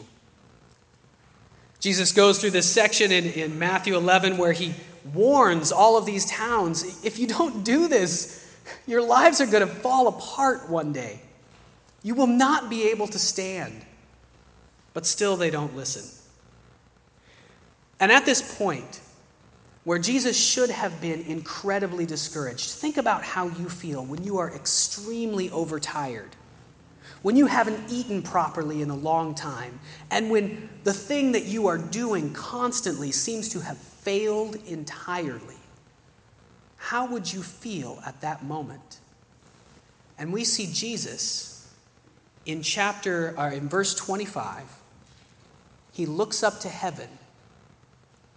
Jesus 1.81 2.13
goes 2.13 2.41
through 2.41 2.51
this 2.51 2.69
section 2.69 3.13
in, 3.13 3.27
in 3.27 3.59
Matthew 3.59 3.97
11 3.97 4.39
where 4.39 4.53
he 4.53 4.75
warns 5.15 5.73
all 5.73 5.97
of 5.97 6.07
these 6.07 6.27
towns 6.27 7.05
if 7.05 7.19
you 7.19 7.27
don't 7.27 7.65
do 7.65 7.87
this, 7.87 8.57
your 8.87 9.03
lives 9.03 9.41
are 9.41 9.47
going 9.47 9.67
to 9.67 9.73
fall 9.73 10.09
apart 10.09 10.69
one 10.69 10.93
day. 10.93 11.21
You 12.03 12.15
will 12.15 12.27
not 12.27 12.71
be 12.71 12.91
able 12.91 13.07
to 13.09 13.19
stand. 13.19 13.85
But 14.95 15.07
still, 15.07 15.37
they 15.37 15.51
don't 15.51 15.77
listen. 15.77 16.05
And 18.01 18.13
at 18.13 18.27
this 18.27 18.57
point, 18.59 19.01
where 19.85 19.99
Jesus 19.99 20.37
should 20.37 20.71
have 20.71 21.01
been 21.01 21.23
incredibly 21.23 22.07
discouraged, 22.07 22.71
think 22.71 22.97
about 22.97 23.23
how 23.23 23.47
you 23.47 23.69
feel 23.69 24.05
when 24.05 24.25
you 24.25 24.39
are 24.39 24.53
extremely 24.53 25.51
overtired 25.51 26.37
when 27.27 27.35
you 27.35 27.47
haven't 27.47 27.91
eaten 27.91 28.23
properly 28.23 28.83
in 28.83 28.91
a 28.91 28.95
long 28.95 29.35
time, 29.35 29.81
and 30.13 30.31
when 30.31 30.69
the 30.85 30.93
thing 30.93 31.33
that 31.33 31.45
you 31.45 31.67
are 31.67 31.77
doing 31.77 32.33
constantly 32.33 33.11
seems 33.11 33.49
to 33.49 33.61
have 33.61 33.77
failed 33.77 34.55
entirely, 34.67 35.57
how 36.77 37.05
would 37.07 37.33
you 37.33 37.43
feel 37.43 38.01
at 38.07 38.21
that 38.21 38.45
moment? 38.45 39.01
And 40.19 40.33
we 40.33 40.45
see 40.45 40.69
Jesus 40.73 41.69
in 42.45 42.63
chapter 42.63 43.35
or 43.37 43.49
in 43.49 43.69
verse 43.69 43.93
25. 43.97 44.63
He 45.95 46.07
looks 46.07 46.45
up 46.45 46.61
to 46.61 46.69
heaven 46.69 47.09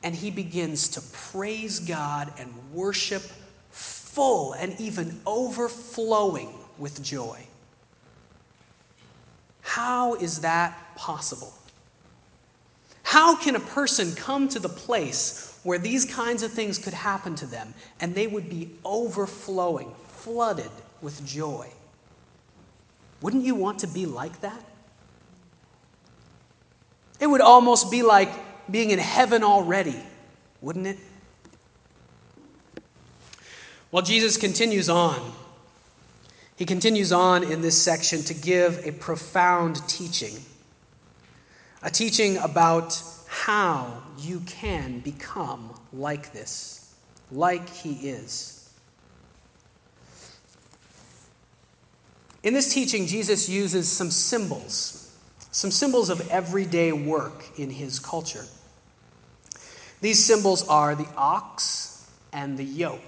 and 0.04 0.16
he 0.16 0.32
begins 0.32 0.90
to 0.90 1.02
praise 1.12 1.80
God 1.80 2.32
and 2.38 2.54
worship 2.74 3.24
full 3.72 4.54
and 4.54 4.80
even 4.80 5.20
overflowing 5.26 6.54
with 6.78 7.04
joy. 7.04 7.40
How 9.62 10.16
is 10.16 10.42
that 10.42 10.96
possible? 10.96 11.54
How 13.04 13.36
can 13.36 13.56
a 13.56 13.60
person 13.60 14.14
come 14.16 14.48
to 14.50 14.60
the 14.60 14.70
place 14.70 15.60
where 15.64 15.78
these 15.78 16.06
kinds 16.06 16.44
of 16.44 16.52
things 16.52 16.78
could 16.78 16.94
happen 16.94 17.36
to 17.36 17.46
them 17.46 17.74
and 18.00 18.16
they 18.16 18.28
would 18.28 18.50
be 18.50 18.72
overflowing, 18.86 19.94
flooded 20.08 20.72
with 21.02 21.26
joy? 21.26 21.68
Wouldn't 23.22 23.44
you 23.44 23.56
want 23.56 23.80
to 23.80 23.88
be 23.88 24.06
like 24.06 24.42
that? 24.42 24.64
It 27.20 27.28
would 27.28 27.42
almost 27.42 27.92
be 27.92 28.02
like 28.02 28.30
being 28.72 28.92
in 28.92 29.00
heaven 29.00 29.44
already, 29.44 30.00
wouldn't 30.62 30.88
it? 30.88 30.98
Well, 33.92 34.04
Jesus 34.04 34.38
continues 34.38 34.90
on 34.90 35.34
he 36.60 36.66
continues 36.66 37.14
on 37.14 37.46
in 37.46 37.62
this 37.62 37.82
section 37.82 38.22
to 38.24 38.34
give 38.34 38.86
a 38.86 38.92
profound 38.92 39.82
teaching, 39.88 40.34
a 41.82 41.90
teaching 41.90 42.36
about 42.36 43.02
how 43.30 44.04
you 44.18 44.42
can 44.42 45.00
become 45.00 45.74
like 45.94 46.34
this, 46.34 46.94
like 47.32 47.70
he 47.70 48.10
is. 48.10 48.70
In 52.44 52.54
this 52.54 52.74
teaching, 52.74 53.06
Jesus 53.06 53.48
uses 53.48 53.90
some 53.90 54.12
symbols, 54.12 55.16
some 55.52 55.72
symbols 55.72 56.10
of 56.10 56.28
everyday 56.30 56.92
work 56.92 57.58
in 57.58 57.70
his 57.70 58.00
culture. 58.00 58.44
These 60.02 60.24
symbols 60.24 60.68
are 60.68 60.96
the 60.96 61.08
ox 61.16 62.10
and 62.32 62.58
the 62.58 62.64
yoke. 62.64 63.02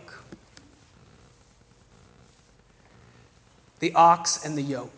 the 3.81 3.93
ox 3.93 4.45
and 4.45 4.57
the 4.57 4.61
yoke. 4.61 4.89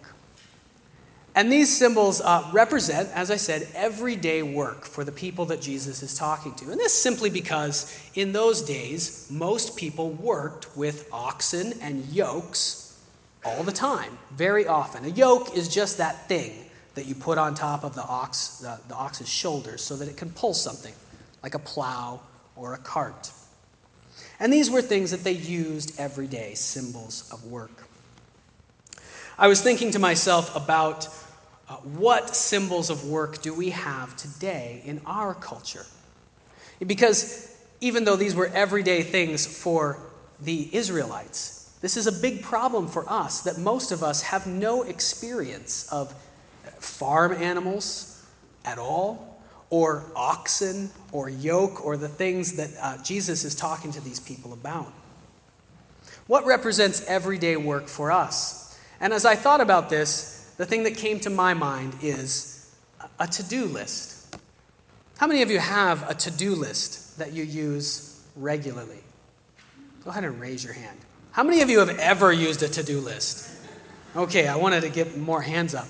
And 1.36 1.52
these 1.52 1.76
symbols 1.76 2.22
uh, 2.22 2.48
represent, 2.54 3.10
as 3.16 3.32
I 3.32 3.38
said, 3.38 3.68
everyday 3.74 4.44
work 4.44 4.86
for 4.86 5.04
the 5.04 5.12
people 5.12 5.46
that 5.46 5.62
Jesus 5.62 6.04
is 6.04 6.16
talking 6.16 6.54
to. 6.56 6.70
And 6.70 6.80
this 6.80 6.94
simply 6.94 7.32
because 7.32 8.00
in 8.14 8.34
those 8.34 8.62
days, 8.62 9.28
most 9.32 9.76
people 9.76 10.12
worked 10.12 10.78
with 10.78 11.10
oxen 11.12 11.74
and 11.82 12.06
yokes 12.10 13.00
all 13.44 13.64
the 13.64 13.72
time, 13.72 14.16
very 14.32 14.68
often. 14.68 15.06
A 15.06 15.10
yoke 15.10 15.58
is 15.58 15.68
just 15.68 15.98
that 15.98 16.28
thing 16.28 16.54
that 16.94 17.08
you 17.08 17.16
put 17.16 17.40
on 17.40 17.56
top 17.56 17.84
of 17.84 17.96
the 17.96 18.04
ox, 18.04 18.60
the, 18.60 18.80
the 18.88 18.94
ox's 18.94 19.28
shoulders 19.28 19.82
so 19.82 19.96
that 19.96 20.08
it 20.08 20.16
can 20.16 20.30
pull 20.30 20.54
something, 20.54 20.94
like 21.44 21.54
a 21.54 21.60
plow 21.60 22.22
or 22.56 22.74
a 22.74 22.78
cart. 22.78 23.32
And 24.40 24.52
these 24.52 24.72
were 24.72 24.82
things 24.82 25.12
that 25.12 25.24
they 25.24 25.34
used 25.34 26.00
every 26.00 26.28
day, 26.28 26.54
symbols 26.56 27.30
of 27.32 27.46
work. 27.46 27.88
I 29.38 29.48
was 29.48 29.62
thinking 29.62 29.92
to 29.92 30.00
myself 30.00 30.56
about 30.56 31.08
uh, 31.68 31.76
what 31.78 32.36
symbols 32.36 32.90
of 32.90 33.06
work 33.06 33.42
do 33.42 33.54
we 33.54 33.72
have 33.72 34.16
today 34.16 34.82
in 34.86 35.02
our 35.06 35.34
culture? 35.34 35.86
Because 36.86 37.56
even 37.82 38.04
though 38.04 38.16
these 38.16 38.36
were 38.36 38.48
everyday 38.48 39.04
things 39.04 39.46
for 39.46 39.98
the 40.40 40.70
Israelites, 40.76 41.76
this 41.82 41.98
is 41.98 42.08
a 42.08 42.12
big 42.12 42.42
problem 42.42 42.88
for 42.88 43.10
us 43.10 43.42
that 43.42 43.58
most 43.58 43.92
of 43.92 44.04
us 44.04 44.22
have 44.22 44.48
no 44.48 44.84
experience 44.84 45.88
of 45.92 46.14
farm 46.80 47.34
animals 47.34 48.26
at 48.66 48.78
all, 48.78 49.33
or 49.74 50.04
oxen, 50.16 50.88
or 51.12 51.28
yoke, 51.28 51.84
or 51.84 51.98
the 51.98 52.08
things 52.08 52.58
that 52.58 52.70
uh, 52.80 52.96
Jesus 53.02 53.44
is 53.44 53.56
talking 53.56 53.92
to 53.92 54.00
these 54.02 54.20
people 54.20 54.54
about. 54.54 54.94
What 56.28 56.46
represents 56.46 57.04
everyday 57.08 57.58
work 57.58 57.88
for 57.88 58.12
us? 58.12 58.78
And 59.02 59.12
as 59.12 59.26
I 59.26 59.34
thought 59.34 59.62
about 59.62 59.90
this, 59.90 60.54
the 60.58 60.66
thing 60.68 60.84
that 60.84 60.96
came 60.96 61.20
to 61.22 61.32
my 61.32 61.56
mind 61.56 61.96
is 62.04 62.72
a 63.20 63.26
to 63.26 63.42
do 63.42 63.66
list. 63.66 64.38
How 65.18 65.26
many 65.26 65.42
of 65.42 65.50
you 65.50 65.58
have 65.58 66.08
a 66.08 66.14
to 66.14 66.30
do 66.30 66.54
list 66.54 67.18
that 67.18 67.34
you 67.34 67.44
use 67.44 68.22
regularly? 68.36 69.02
Go 70.04 70.12
ahead 70.12 70.24
and 70.24 70.40
raise 70.40 70.64
your 70.64 70.74
hand. 70.74 71.00
How 71.32 71.42
many 71.42 71.62
of 71.62 71.72
you 71.72 71.80
have 71.80 71.98
ever 71.98 72.32
used 72.32 72.62
a 72.62 72.68
to 72.68 72.84
do 72.84 73.00
list? 73.00 73.50
Okay, 74.16 74.48
I 74.48 74.56
wanted 74.56 74.82
to 74.82 74.90
get 74.90 75.18
more 75.18 75.42
hands 75.42 75.74
up. 75.74 75.88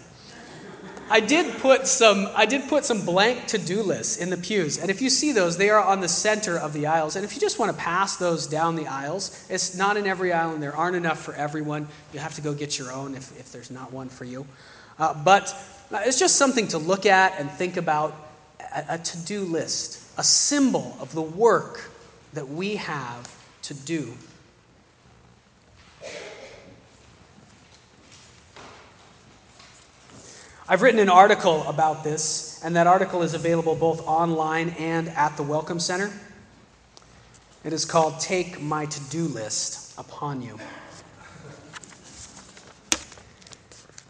I 1.10 1.20
did 1.20 1.60
put 1.60 1.88
some 1.88 2.30
I 2.36 2.46
did 2.46 2.68
put 2.68 2.86
some 2.86 3.06
blank 3.06 3.48
to-do 3.48 3.84
lists 3.84 4.18
in 4.18 4.30
the 4.30 4.38
pews. 4.38 4.78
And 4.78 4.90
if 4.90 5.02
you 5.02 5.10
see 5.10 5.32
those, 5.32 5.58
they 5.58 5.70
are 5.70 5.84
on 5.84 6.00
the 6.00 6.08
center 6.08 6.58
of 6.58 6.74
the 6.74 6.88
aisles. 6.88 7.16
And 7.16 7.26
if 7.26 7.36
you 7.36 7.42
just 7.42 7.60
want 7.60 7.72
to 7.72 7.78
pass 7.78 8.18
those 8.18 8.48
down 8.48 8.76
the 8.76 8.88
aisles, 8.88 9.46
it's 9.50 9.76
not 9.76 9.98
in 9.98 10.08
every 10.08 10.34
aisle 10.34 10.54
and 10.54 10.64
there 10.64 10.76
aren't 10.76 10.96
enough 10.96 11.20
for 11.20 11.34
everyone. 11.36 11.88
You 12.14 12.20
have 12.20 12.36
to 12.36 12.42
go 12.42 12.54
get 12.54 12.80
your 12.80 12.92
own 12.92 13.16
if, 13.16 13.38
if 13.40 13.52
there's 13.52 13.70
not 13.70 13.92
one 13.92 14.10
for 14.10 14.26
you. 14.26 14.46
Uh, 14.98 15.14
but 15.14 15.56
it's 15.92 16.20
just 16.20 16.38
something 16.38 16.68
to 16.70 16.78
look 16.78 17.06
at 17.06 17.40
and 17.40 17.50
think 17.52 17.78
about 17.78 18.16
a, 18.60 18.86
a 18.90 18.98
to-do 18.98 19.42
list, 19.42 20.02
a 20.18 20.24
symbol 20.24 20.98
of 21.00 21.14
the 21.14 21.22
work 21.22 21.90
that 22.34 22.48
we 22.48 22.78
have 22.78 23.36
to 23.64 23.74
do 23.74 24.14
I've 30.66 30.82
written 30.82 31.02
an 31.02 31.10
article 31.10 31.68
about 31.68 32.06
this, 32.06 32.62
and 32.64 32.78
that 32.78 32.88
article 32.88 33.22
is 33.22 33.34
available 33.34 33.76
both 33.76 34.08
online 34.08 34.70
and 34.80 35.10
at 35.10 35.36
the 35.36 35.44
Welcome 35.44 35.78
Center. 35.78 36.10
It 37.66 37.74
is 37.74 37.84
called 37.84 38.22
Take 38.22 38.62
My 38.62 38.86
To 38.86 39.00
Do 39.10 39.26
List 39.26 39.94
Upon 40.00 40.42
You. 40.42 40.58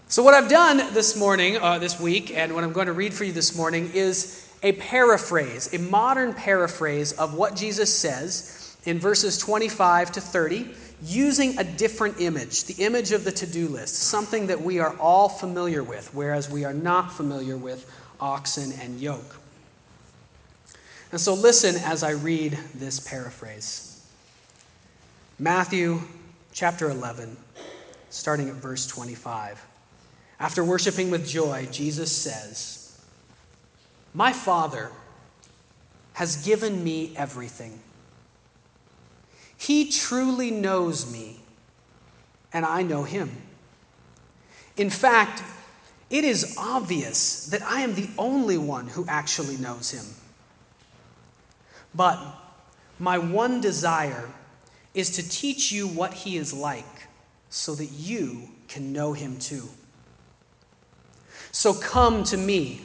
So, 0.10 0.22
what 0.22 0.36
I've 0.36 0.48
done 0.48 0.78
this 0.94 1.18
morning, 1.18 1.58
uh, 1.58 1.80
this 1.80 2.00
week, 2.00 2.38
and 2.38 2.54
what 2.54 2.64
I'm 2.64 2.72
going 2.72 2.86
to 2.86 2.94
read 2.94 3.16
for 3.16 3.24
you 3.24 3.32
this 3.32 3.58
morning 3.58 3.90
is 3.96 4.48
a 4.62 4.74
paraphrase, 4.74 5.74
a 5.74 5.80
modern 5.80 6.36
paraphrase 6.36 7.14
of 7.14 7.34
what 7.34 7.56
Jesus 7.56 7.92
says 7.92 8.78
in 8.86 9.00
verses 9.00 9.40
25 9.40 10.12
to 10.12 10.22
30 10.22 10.70
using 11.02 11.58
a 11.60 11.64
different 11.64 12.20
image, 12.20 12.66
the 12.66 12.84
image 12.84 13.12
of 13.12 13.24
the 13.24 13.32
to 13.32 13.48
do 13.48 13.68
list, 13.68 13.96
something 13.96 14.48
that 14.48 14.62
we 14.62 14.80
are 14.80 14.96
all 15.00 15.28
familiar 15.30 15.84
with, 15.84 16.14
whereas 16.14 16.50
we 16.50 16.64
are 16.66 16.74
not 16.74 17.12
familiar 17.12 17.58
with 17.58 17.90
oxen 18.20 18.72
and 18.82 19.00
yoke. 19.00 19.36
And 21.12 21.20
so 21.22 21.34
listen 21.34 21.76
as 21.84 22.04
I 22.04 22.12
read 22.12 22.58
this 22.76 23.00
paraphrase 23.00 23.90
Matthew 25.40 26.00
chapter 26.54 26.90
11, 26.90 27.36
starting 28.10 28.50
at 28.50 28.56
verse 28.56 28.88
25. 28.88 29.64
After 30.40 30.64
worshiping 30.64 31.10
with 31.10 31.28
joy, 31.28 31.68
Jesus 31.72 32.12
says, 32.12 33.00
My 34.14 34.32
Father 34.32 34.92
has 36.14 36.46
given 36.46 36.84
me 36.84 37.14
everything. 37.16 37.80
He 39.64 39.90
truly 39.90 40.52
knows 40.52 41.10
me, 41.10 41.40
and 42.52 42.66
I 42.66 42.84
know 42.84 43.04
him. 43.04 43.32
In 44.76 44.90
fact, 44.90 45.42
it 46.10 46.26
is 46.26 46.56
obvious 46.58 47.46
that 47.46 47.62
I 47.62 47.80
am 47.80 47.96
the 47.96 48.10
only 48.18 48.58
one 48.58 48.88
who 48.88 49.06
actually 49.08 49.56
knows 49.56 49.90
him. 49.90 50.04
But 51.96 52.20
my 53.00 53.18
one 53.18 53.62
desire 53.62 54.30
is 54.94 55.12
to 55.12 55.30
teach 55.30 55.72
you 55.72 55.88
what 55.88 56.14
he 56.14 56.36
is 56.36 56.54
like 56.54 57.08
so 57.50 57.74
that 57.76 57.90
you 57.94 58.50
can 58.68 58.92
know 58.92 59.14
him 59.14 59.40
too. 59.40 59.70
So 61.54 61.74
come 61.74 62.26
to 62.26 62.36
me, 62.36 62.82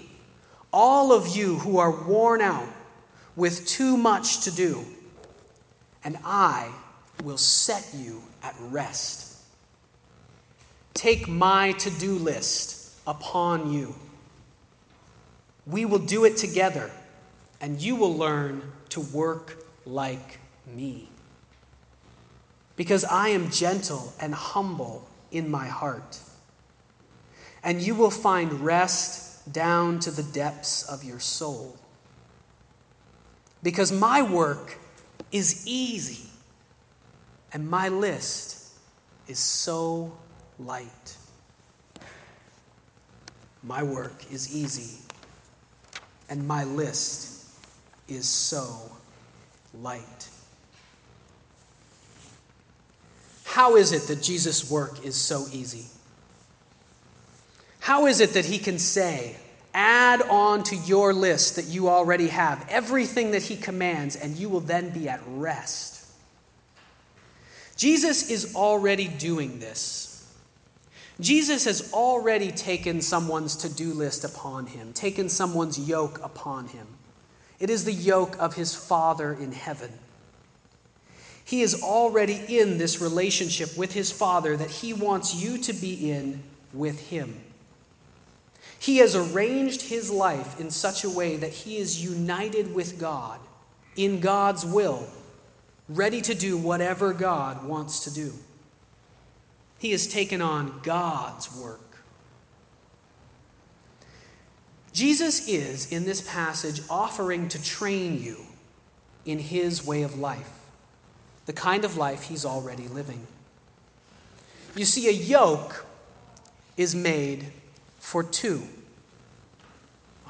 all 0.72 1.10
of 1.10 1.26
you 1.26 1.58
who 1.58 1.78
are 1.78 2.04
worn 2.04 2.40
out 2.40 2.68
with 3.34 3.66
too 3.66 3.96
much 3.96 4.42
to 4.42 4.52
do 4.52 4.86
and 6.04 6.18
I 6.24 6.70
will 7.22 7.38
set 7.38 7.88
you 7.94 8.22
at 8.42 8.54
rest. 8.70 9.36
Take 10.94 11.28
my 11.28 11.72
to 11.72 11.90
do 11.90 12.14
list 12.14 12.94
upon 13.06 13.72
you. 13.72 13.94
We 15.66 15.84
will 15.84 15.98
do 15.98 16.24
it 16.24 16.36
together, 16.36 16.90
and 17.60 17.80
you 17.80 17.96
will 17.96 18.16
learn 18.16 18.62
to 18.90 19.00
work 19.00 19.64
like 19.84 20.38
me. 20.66 21.08
Because 22.76 23.04
I 23.04 23.28
am 23.28 23.50
gentle 23.50 24.12
and 24.20 24.34
humble 24.34 25.06
in 25.30 25.50
my 25.50 25.66
heart, 25.66 26.20
and 27.62 27.82
you 27.82 27.94
will 27.94 28.10
find 28.10 28.52
rest 28.60 29.52
down 29.52 29.98
to 30.00 30.10
the 30.10 30.22
depths 30.22 30.84
of 30.84 31.04
your 31.04 31.20
soul. 31.20 31.76
Because 33.62 33.90
my 33.90 34.22
work 34.22 34.78
is 35.32 35.66
easy, 35.66 36.28
and 37.52 37.68
my 37.68 37.88
list 37.88 38.72
is 39.26 39.38
so 39.38 40.12
light. 40.58 41.16
My 43.62 43.82
work 43.82 44.30
is 44.32 44.54
easy, 44.54 44.98
and 46.28 46.46
my 46.46 46.64
list 46.64 47.46
is 48.08 48.26
so 48.26 48.90
light. 49.74 50.28
How 53.44 53.76
is 53.76 53.92
it 53.92 54.02
that 54.02 54.22
Jesus' 54.22 54.70
work 54.70 55.04
is 55.04 55.16
so 55.16 55.46
easy? 55.52 55.86
How 57.80 58.06
is 58.06 58.20
it 58.20 58.34
that 58.34 58.44
he 58.44 58.58
can 58.58 58.78
say, 58.78 59.36
add 59.78 60.22
on 60.22 60.64
to 60.64 60.74
your 60.74 61.14
list 61.14 61.54
that 61.54 61.66
you 61.66 61.88
already 61.88 62.26
have 62.26 62.66
everything 62.68 63.30
that 63.30 63.42
he 63.42 63.56
commands, 63.56 64.16
and 64.16 64.36
you 64.36 64.48
will 64.48 64.58
then 64.58 64.90
be 64.90 65.08
at 65.08 65.20
rest. 65.28 66.04
Jesus 67.76 68.28
is 68.28 68.56
already 68.56 69.06
doing 69.06 69.60
this. 69.60 70.34
Jesus 71.20 71.64
has 71.64 71.92
already 71.92 72.50
taken 72.50 73.00
someone's 73.00 73.54
to 73.58 73.68
do 73.68 73.92
list 73.92 74.24
upon 74.24 74.66
him, 74.66 74.92
taken 74.94 75.28
someone's 75.28 75.78
yoke 75.78 76.18
upon 76.24 76.66
him. 76.66 76.86
It 77.60 77.70
is 77.70 77.84
the 77.84 77.92
yoke 77.92 78.36
of 78.40 78.54
his 78.54 78.74
Father 78.74 79.32
in 79.32 79.52
heaven. 79.52 79.92
He 81.44 81.62
is 81.62 81.84
already 81.84 82.42
in 82.48 82.78
this 82.78 83.00
relationship 83.00 83.78
with 83.78 83.92
his 83.92 84.10
Father 84.10 84.56
that 84.56 84.70
he 84.70 84.92
wants 84.92 85.36
you 85.36 85.56
to 85.58 85.72
be 85.72 86.10
in 86.10 86.42
with 86.72 86.98
him. 86.98 87.40
He 88.78 88.98
has 88.98 89.16
arranged 89.16 89.82
his 89.82 90.10
life 90.10 90.60
in 90.60 90.70
such 90.70 91.04
a 91.04 91.10
way 91.10 91.36
that 91.36 91.50
he 91.50 91.78
is 91.78 92.02
united 92.02 92.74
with 92.74 92.98
God 92.98 93.40
in 93.96 94.20
God's 94.20 94.64
will, 94.64 95.06
ready 95.88 96.20
to 96.22 96.34
do 96.34 96.56
whatever 96.56 97.12
God 97.12 97.64
wants 97.66 98.04
to 98.04 98.14
do. 98.14 98.32
He 99.78 99.90
has 99.90 100.06
taken 100.06 100.40
on 100.40 100.80
God's 100.82 101.54
work. 101.56 101.80
Jesus 104.92 105.48
is, 105.48 105.92
in 105.92 106.04
this 106.04 106.20
passage, 106.20 106.80
offering 106.88 107.48
to 107.48 107.62
train 107.62 108.22
you 108.22 108.38
in 109.24 109.38
his 109.38 109.84
way 109.84 110.02
of 110.02 110.18
life, 110.18 110.50
the 111.46 111.52
kind 111.52 111.84
of 111.84 111.96
life 111.96 112.22
he's 112.22 112.44
already 112.44 112.88
living. 112.88 113.26
You 114.74 114.84
see, 114.84 115.08
a 115.08 115.12
yoke 115.12 115.84
is 116.76 116.94
made 116.94 117.46
for 117.98 118.22
two. 118.22 118.62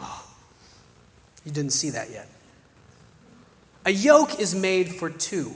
Oh, 0.01 0.27
you 1.45 1.53
didn't 1.53 1.73
see 1.73 1.91
that 1.91 2.11
yet. 2.11 2.29
A 3.87 3.91
yoke 3.91 4.39
is 4.41 4.55
made 4.55 4.95
for 4.95 5.09
two. 5.09 5.55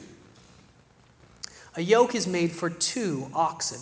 A 1.77 1.83
yoke 1.83 2.15
is 2.15 2.27
made 2.27 2.53
for 2.53 2.71
two 2.71 3.29
oxen. 3.35 3.81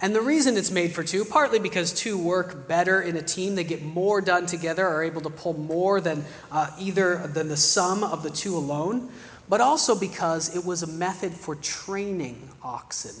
And 0.00 0.14
the 0.14 0.20
reason 0.20 0.56
it's 0.56 0.70
made 0.70 0.92
for 0.92 1.04
two, 1.04 1.24
partly 1.24 1.58
because 1.58 1.92
two 1.92 2.18
work 2.18 2.66
better 2.66 3.02
in 3.02 3.16
a 3.16 3.22
team, 3.22 3.54
they 3.54 3.62
get 3.62 3.82
more 3.82 4.20
done 4.20 4.46
together, 4.46 4.86
are 4.86 5.02
able 5.02 5.20
to 5.20 5.30
pull 5.30 5.54
more 5.54 6.00
than 6.00 6.24
uh, 6.50 6.70
either 6.78 7.28
than 7.28 7.48
the 7.48 7.56
sum 7.56 8.02
of 8.02 8.22
the 8.22 8.30
two 8.30 8.56
alone, 8.56 9.10
but 9.48 9.60
also 9.60 9.94
because 9.94 10.56
it 10.56 10.64
was 10.64 10.82
a 10.82 10.86
method 10.88 11.32
for 11.32 11.54
training 11.56 12.48
oxen 12.62 13.14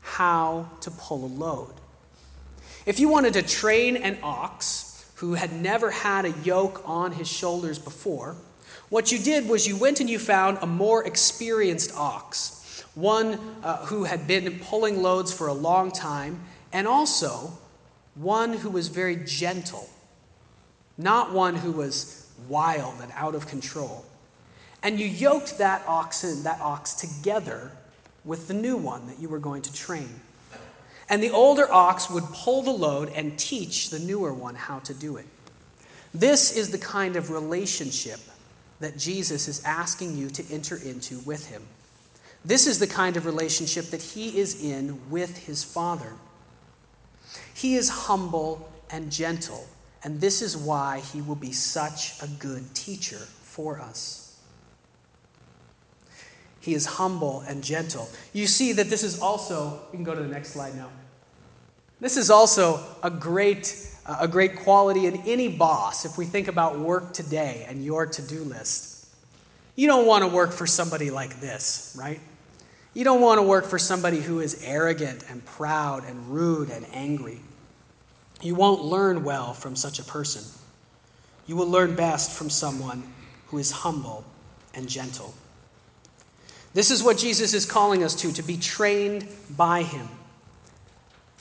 how 0.00 0.68
to 0.80 0.90
pull 0.92 1.24
a 1.24 1.26
load. 1.26 1.74
If 2.84 2.98
you 2.98 3.08
wanted 3.08 3.34
to 3.34 3.42
train 3.42 3.96
an 3.96 4.18
ox 4.22 5.04
who 5.16 5.34
had 5.34 5.52
never 5.52 5.90
had 5.90 6.24
a 6.24 6.30
yoke 6.42 6.82
on 6.84 7.12
his 7.12 7.28
shoulders 7.28 7.78
before, 7.78 8.36
what 8.88 9.12
you 9.12 9.18
did 9.18 9.48
was 9.48 9.66
you 9.66 9.76
went 9.76 10.00
and 10.00 10.10
you 10.10 10.18
found 10.18 10.58
a 10.60 10.66
more 10.66 11.06
experienced 11.06 11.96
ox, 11.96 12.84
one 12.94 13.38
uh, 13.62 13.86
who 13.86 14.04
had 14.04 14.26
been 14.26 14.58
pulling 14.58 15.00
loads 15.00 15.32
for 15.32 15.46
a 15.46 15.52
long 15.52 15.92
time, 15.92 16.40
and 16.72 16.88
also 16.88 17.52
one 18.16 18.52
who 18.52 18.68
was 18.68 18.88
very 18.88 19.16
gentle, 19.16 19.88
not 20.98 21.32
one 21.32 21.54
who 21.54 21.70
was 21.70 22.28
wild 22.48 22.94
and 23.00 23.12
out 23.14 23.36
of 23.36 23.46
control. 23.46 24.04
And 24.82 24.98
you 24.98 25.06
yoked 25.06 25.58
that 25.58 25.84
oxen, 25.86 26.42
that 26.42 26.60
ox 26.60 26.94
together 26.94 27.70
with 28.24 28.48
the 28.48 28.54
new 28.54 28.76
one 28.76 29.06
that 29.06 29.20
you 29.20 29.28
were 29.28 29.38
going 29.38 29.62
to 29.62 29.72
train. 29.72 30.20
And 31.12 31.22
the 31.22 31.28
older 31.28 31.70
ox 31.70 32.08
would 32.08 32.24
pull 32.32 32.62
the 32.62 32.70
load 32.70 33.12
and 33.14 33.38
teach 33.38 33.90
the 33.90 33.98
newer 33.98 34.32
one 34.32 34.54
how 34.54 34.78
to 34.78 34.94
do 34.94 35.18
it. 35.18 35.26
This 36.14 36.56
is 36.56 36.70
the 36.70 36.78
kind 36.78 37.16
of 37.16 37.30
relationship 37.30 38.18
that 38.80 38.96
Jesus 38.96 39.46
is 39.46 39.62
asking 39.62 40.16
you 40.16 40.30
to 40.30 40.42
enter 40.50 40.76
into 40.76 41.18
with 41.18 41.44
him. 41.46 41.62
This 42.46 42.66
is 42.66 42.78
the 42.78 42.86
kind 42.86 43.18
of 43.18 43.26
relationship 43.26 43.90
that 43.90 44.00
he 44.00 44.38
is 44.38 44.64
in 44.64 44.98
with 45.10 45.36
his 45.36 45.62
Father. 45.62 46.14
He 47.52 47.74
is 47.74 47.90
humble 47.90 48.72
and 48.90 49.12
gentle, 49.12 49.66
and 50.04 50.18
this 50.18 50.40
is 50.40 50.56
why 50.56 51.00
he 51.12 51.20
will 51.20 51.34
be 51.34 51.52
such 51.52 52.22
a 52.22 52.26
good 52.26 52.74
teacher 52.74 53.18
for 53.18 53.78
us. 53.78 54.40
He 56.60 56.72
is 56.72 56.86
humble 56.86 57.44
and 57.46 57.62
gentle. 57.62 58.08
You 58.32 58.46
see 58.46 58.72
that 58.72 58.88
this 58.88 59.02
is 59.02 59.20
also, 59.20 59.78
we 59.90 59.98
can 59.98 60.04
go 60.04 60.14
to 60.14 60.22
the 60.22 60.28
next 60.28 60.54
slide 60.54 60.74
now. 60.74 60.88
This 62.02 62.16
is 62.16 62.30
also 62.30 62.80
a 63.04 63.10
great, 63.10 63.76
a 64.08 64.26
great 64.26 64.56
quality 64.56 65.06
in 65.06 65.18
any 65.18 65.46
boss 65.46 66.04
if 66.04 66.18
we 66.18 66.24
think 66.24 66.48
about 66.48 66.76
work 66.76 67.12
today 67.12 67.64
and 67.68 67.84
your 67.84 68.06
to 68.06 68.22
do 68.22 68.42
list. 68.42 69.06
You 69.76 69.86
don't 69.86 70.04
want 70.04 70.24
to 70.24 70.28
work 70.28 70.50
for 70.50 70.66
somebody 70.66 71.12
like 71.12 71.38
this, 71.38 71.94
right? 71.96 72.18
You 72.92 73.04
don't 73.04 73.20
want 73.20 73.38
to 73.38 73.42
work 73.42 73.66
for 73.66 73.78
somebody 73.78 74.20
who 74.20 74.40
is 74.40 74.64
arrogant 74.64 75.24
and 75.30 75.44
proud 75.44 76.04
and 76.04 76.28
rude 76.28 76.70
and 76.70 76.84
angry. 76.92 77.38
You 78.40 78.56
won't 78.56 78.82
learn 78.82 79.22
well 79.22 79.54
from 79.54 79.76
such 79.76 80.00
a 80.00 80.04
person. 80.04 80.42
You 81.46 81.54
will 81.54 81.68
learn 81.68 81.94
best 81.94 82.32
from 82.32 82.50
someone 82.50 83.04
who 83.46 83.58
is 83.58 83.70
humble 83.70 84.24
and 84.74 84.88
gentle. 84.88 85.32
This 86.74 86.90
is 86.90 87.00
what 87.00 87.16
Jesus 87.16 87.54
is 87.54 87.64
calling 87.64 88.02
us 88.02 88.16
to, 88.16 88.32
to 88.32 88.42
be 88.42 88.56
trained 88.56 89.28
by 89.56 89.84
him, 89.84 90.08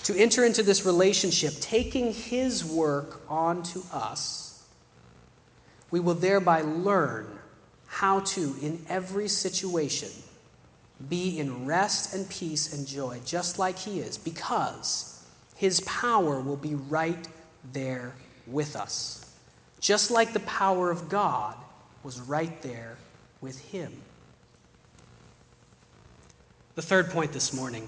to 0.03 0.17
enter 0.17 0.43
into 0.43 0.63
this 0.63 0.85
relationship, 0.85 1.53
taking 1.59 2.13
his 2.13 2.65
work 2.65 3.21
onto 3.29 3.81
us. 3.93 4.63
We 5.91 5.99
will 5.99 6.15
thereby 6.15 6.61
learn 6.61 7.27
how 7.87 8.21
to, 8.21 8.55
in 8.61 8.83
every 8.89 9.27
situation, 9.27 10.09
be 11.09 11.39
in 11.39 11.65
rest 11.65 12.15
and 12.15 12.27
peace 12.29 12.73
and 12.73 12.87
joy, 12.87 13.19
just 13.25 13.59
like 13.59 13.77
he 13.77 13.99
is, 13.99 14.17
because 14.17 15.23
his 15.55 15.81
power 15.81 16.39
will 16.39 16.57
be 16.57 16.75
right 16.75 17.27
there 17.73 18.13
with 18.47 18.75
us, 18.75 19.25
just 19.79 20.09
like 20.09 20.33
the 20.33 20.39
power 20.41 20.89
of 20.89 21.09
God 21.09 21.55
was 22.03 22.19
right 22.19 22.61
there 22.61 22.97
with 23.41 23.59
him. 23.71 23.91
The 26.75 26.81
third 26.81 27.09
point 27.09 27.33
this 27.33 27.53
morning 27.53 27.87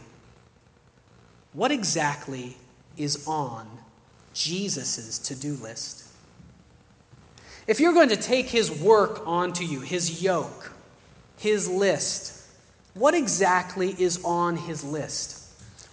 what 1.54 1.72
exactly 1.72 2.58
is 2.98 3.28
on 3.28 3.68
Jesus' 4.34 5.20
to 5.20 5.36
do 5.36 5.54
list? 5.56 6.08
If 7.68 7.80
you're 7.80 7.94
going 7.94 8.10
to 8.10 8.18
take 8.18 8.48
his 8.48 8.72
work 8.72 9.26
onto 9.26 9.64
you, 9.64 9.80
his 9.80 10.22
yoke, 10.22 10.74
his 11.38 11.70
list, 11.70 12.46
what 12.94 13.14
exactly 13.14 13.96
is 13.98 14.24
on 14.24 14.58
his 14.58 14.84
list? 14.84 15.48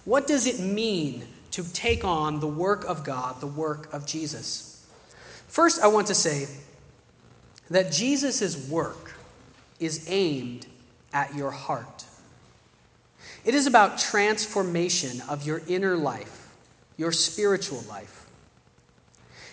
What 0.05 0.27
does 0.27 0.47
it 0.47 0.59
mean 0.59 1.25
to 1.51 1.63
take 1.73 2.03
on 2.03 2.39
the 2.39 2.47
work 2.47 2.85
of 2.85 3.03
God, 3.03 3.39
the 3.39 3.47
work 3.47 3.93
of 3.93 4.05
Jesus? 4.05 4.85
First, 5.47 5.81
I 5.81 5.87
want 5.87 6.07
to 6.07 6.15
say 6.15 6.47
that 7.69 7.91
Jesus' 7.91 8.69
work 8.69 9.13
is 9.79 10.05
aimed 10.09 10.65
at 11.13 11.33
your 11.35 11.51
heart. 11.51 12.05
It 13.43 13.55
is 13.55 13.67
about 13.67 13.97
transformation 13.97 15.21
of 15.29 15.45
your 15.45 15.61
inner 15.67 15.97
life, 15.97 16.49
your 16.97 17.11
spiritual 17.11 17.83
life. 17.89 18.25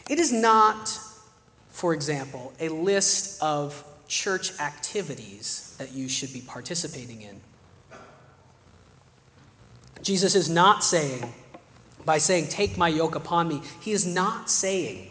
It 0.08 0.18
is 0.18 0.32
not, 0.32 0.98
for 1.70 1.94
example, 1.94 2.52
a 2.60 2.68
list 2.68 3.42
of 3.42 3.82
church 4.08 4.58
activities 4.58 5.74
that 5.78 5.92
you 5.92 6.08
should 6.08 6.32
be 6.32 6.40
participating 6.40 7.22
in. 7.22 7.40
Jesus 10.02 10.34
is 10.34 10.48
not 10.48 10.84
saying, 10.84 11.32
by 12.04 12.18
saying, 12.18 12.48
Take 12.48 12.78
my 12.78 12.88
yoke 12.88 13.14
upon 13.14 13.48
me, 13.48 13.62
he 13.80 13.92
is 13.92 14.06
not 14.06 14.50
saying 14.50 15.10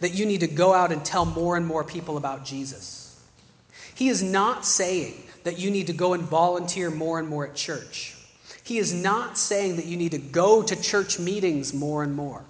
that 0.00 0.14
you 0.14 0.26
need 0.26 0.40
to 0.40 0.46
go 0.48 0.72
out 0.72 0.92
and 0.92 1.04
tell 1.04 1.24
more 1.24 1.56
and 1.56 1.66
more 1.66 1.82
people 1.82 2.16
about 2.16 2.44
Jesus. 2.44 3.20
He 3.94 4.08
is 4.08 4.22
not 4.22 4.64
saying 4.64 5.14
that 5.48 5.58
you 5.58 5.70
need 5.70 5.86
to 5.86 5.94
go 5.94 6.12
and 6.12 6.22
volunteer 6.24 6.90
more 6.90 7.18
and 7.18 7.26
more 7.26 7.46
at 7.46 7.54
church. 7.54 8.14
He 8.64 8.76
is 8.76 8.92
not 8.92 9.38
saying 9.38 9.76
that 9.76 9.86
you 9.86 9.96
need 9.96 10.10
to 10.10 10.18
go 10.18 10.62
to 10.62 10.76
church 10.76 11.18
meetings 11.18 11.72
more 11.72 12.02
and 12.02 12.14
more. 12.14 12.44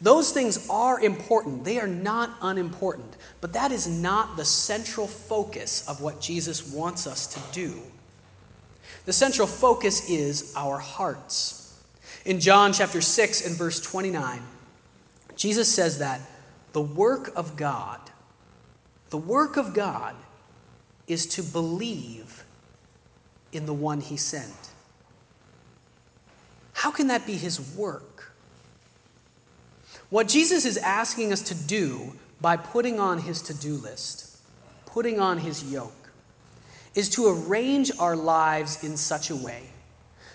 Those 0.00 0.32
things 0.32 0.66
are 0.70 0.98
important, 0.98 1.62
they 1.62 1.78
are 1.78 1.86
not 1.86 2.30
unimportant, 2.40 3.18
but 3.42 3.52
that 3.52 3.70
is 3.70 3.86
not 3.86 4.38
the 4.38 4.46
central 4.46 5.06
focus 5.06 5.86
of 5.86 6.00
what 6.00 6.22
Jesus 6.22 6.72
wants 6.72 7.06
us 7.06 7.26
to 7.34 7.40
do. 7.52 7.78
The 9.04 9.12
central 9.12 9.46
focus 9.46 10.08
is 10.08 10.54
our 10.56 10.78
hearts. 10.78 11.78
In 12.24 12.40
John 12.40 12.72
chapter 12.72 13.02
6 13.02 13.46
and 13.46 13.54
verse 13.54 13.78
29, 13.78 14.40
Jesus 15.36 15.68
says 15.68 15.98
that 15.98 16.22
the 16.72 16.80
work 16.80 17.30
of 17.36 17.56
God, 17.56 18.00
the 19.10 19.18
work 19.18 19.58
of 19.58 19.74
God 19.74 20.16
is 21.10 21.26
to 21.26 21.42
believe 21.42 22.44
in 23.52 23.66
the 23.66 23.74
one 23.74 24.00
he 24.00 24.16
sent. 24.16 24.70
How 26.72 26.92
can 26.92 27.08
that 27.08 27.26
be 27.26 27.32
his 27.34 27.60
work? 27.76 28.32
What 30.08 30.28
Jesus 30.28 30.64
is 30.64 30.76
asking 30.76 31.32
us 31.32 31.42
to 31.42 31.54
do 31.54 32.12
by 32.40 32.56
putting 32.56 33.00
on 33.00 33.18
his 33.18 33.42
to 33.42 33.54
do 33.54 33.74
list, 33.74 34.36
putting 34.86 35.18
on 35.18 35.38
his 35.38 35.64
yoke, 35.64 36.12
is 36.94 37.08
to 37.10 37.26
arrange 37.28 37.90
our 37.98 38.14
lives 38.14 38.84
in 38.84 38.96
such 38.96 39.30
a 39.30 39.36
way 39.36 39.64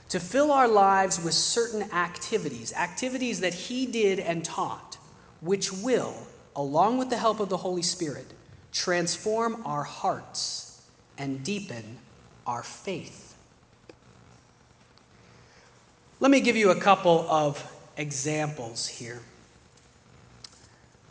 to 0.09 0.19
fill 0.19 0.51
our 0.51 0.67
lives 0.67 1.23
with 1.23 1.33
certain 1.33 1.81
activities, 1.91 2.71
activities 2.73 3.39
that 3.39 3.53
he 3.53 3.87
did 3.87 4.19
and 4.19 4.45
taught, 4.45 4.97
which 5.41 5.73
will, 5.73 6.15
along 6.55 6.97
with 6.99 7.09
the 7.09 7.17
help 7.17 7.39
of 7.39 7.49
the 7.49 7.57
Holy 7.57 7.81
Spirit, 7.81 8.31
transform 8.71 9.63
our 9.65 9.83
hearts 9.83 10.64
and 11.17 11.43
deepen 11.43 11.97
our 12.45 12.63
faith. 12.63 13.35
Let 16.19 16.31
me 16.31 16.39
give 16.39 16.55
you 16.55 16.71
a 16.71 16.79
couple 16.79 17.29
of 17.29 17.63
examples 17.97 18.87
here. 18.87 19.21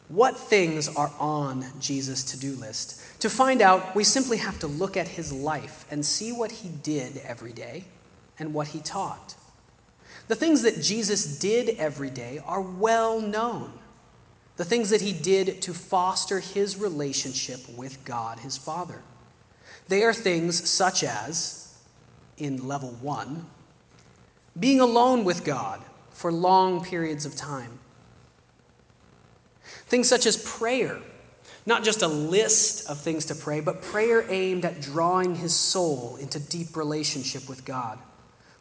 What 0.09 0.37
things 0.37 0.89
are 0.89 1.13
on 1.19 1.65
Jesus' 1.81 2.25
to 2.25 2.39
do 2.39 2.53
list? 2.57 3.01
To 3.21 3.31
find 3.31 3.63
out, 3.63 3.95
we 3.95 4.05
simply 4.05 4.37
have 4.39 4.59
to 4.61 4.67
look 4.67 4.97
at 4.97 5.09
his 5.09 5.33
life 5.33 5.87
and 5.91 6.05
see 6.05 6.33
what 6.33 6.53
he 6.53 6.69
did 6.69 7.19
every 7.19 7.53
day 7.53 7.85
and 8.39 8.53
what 8.53 8.69
he 8.69 8.81
taught. 8.81 9.35
The 10.29 10.35
things 10.35 10.63
that 10.63 10.83
Jesus 10.83 11.39
did 11.39 11.71
every 11.79 12.11
day 12.11 12.41
are 12.47 12.61
well 12.61 13.21
known 13.21 13.73
the 14.57 14.65
things 14.65 14.91
that 14.91 15.01
he 15.01 15.13
did 15.13 15.63
to 15.63 15.75
foster 15.75 16.39
his 16.39 16.77
relationship 16.77 17.61
with 17.77 18.05
God, 18.05 18.39
his 18.39 18.57
Father. 18.57 19.03
They 19.89 20.03
are 20.03 20.15
things 20.15 20.69
such 20.69 21.05
as, 21.05 21.77
in 22.39 22.67
level 22.67 22.91
one, 23.01 23.47
being 24.59 24.81
alone 24.81 25.25
with 25.25 25.45
God 25.45 25.83
for 26.13 26.33
long 26.33 26.85
periods 26.85 27.27
of 27.27 27.37
time. 27.37 27.79
Things 29.87 30.09
such 30.09 30.27
as 30.27 30.37
prayer, 30.37 30.99
not 31.67 31.85
just 31.85 32.03
a 32.03 32.09
list 32.09 32.89
of 32.89 32.99
things 33.01 33.27
to 33.27 33.35
pray, 33.35 33.61
but 33.61 33.83
prayer 33.83 34.25
aimed 34.31 34.65
at 34.65 34.81
drawing 34.81 35.35
his 35.35 35.55
soul 35.55 36.17
into 36.21 36.41
deep 36.41 36.77
relationship 36.77 37.49
with 37.49 37.65
God, 37.65 37.99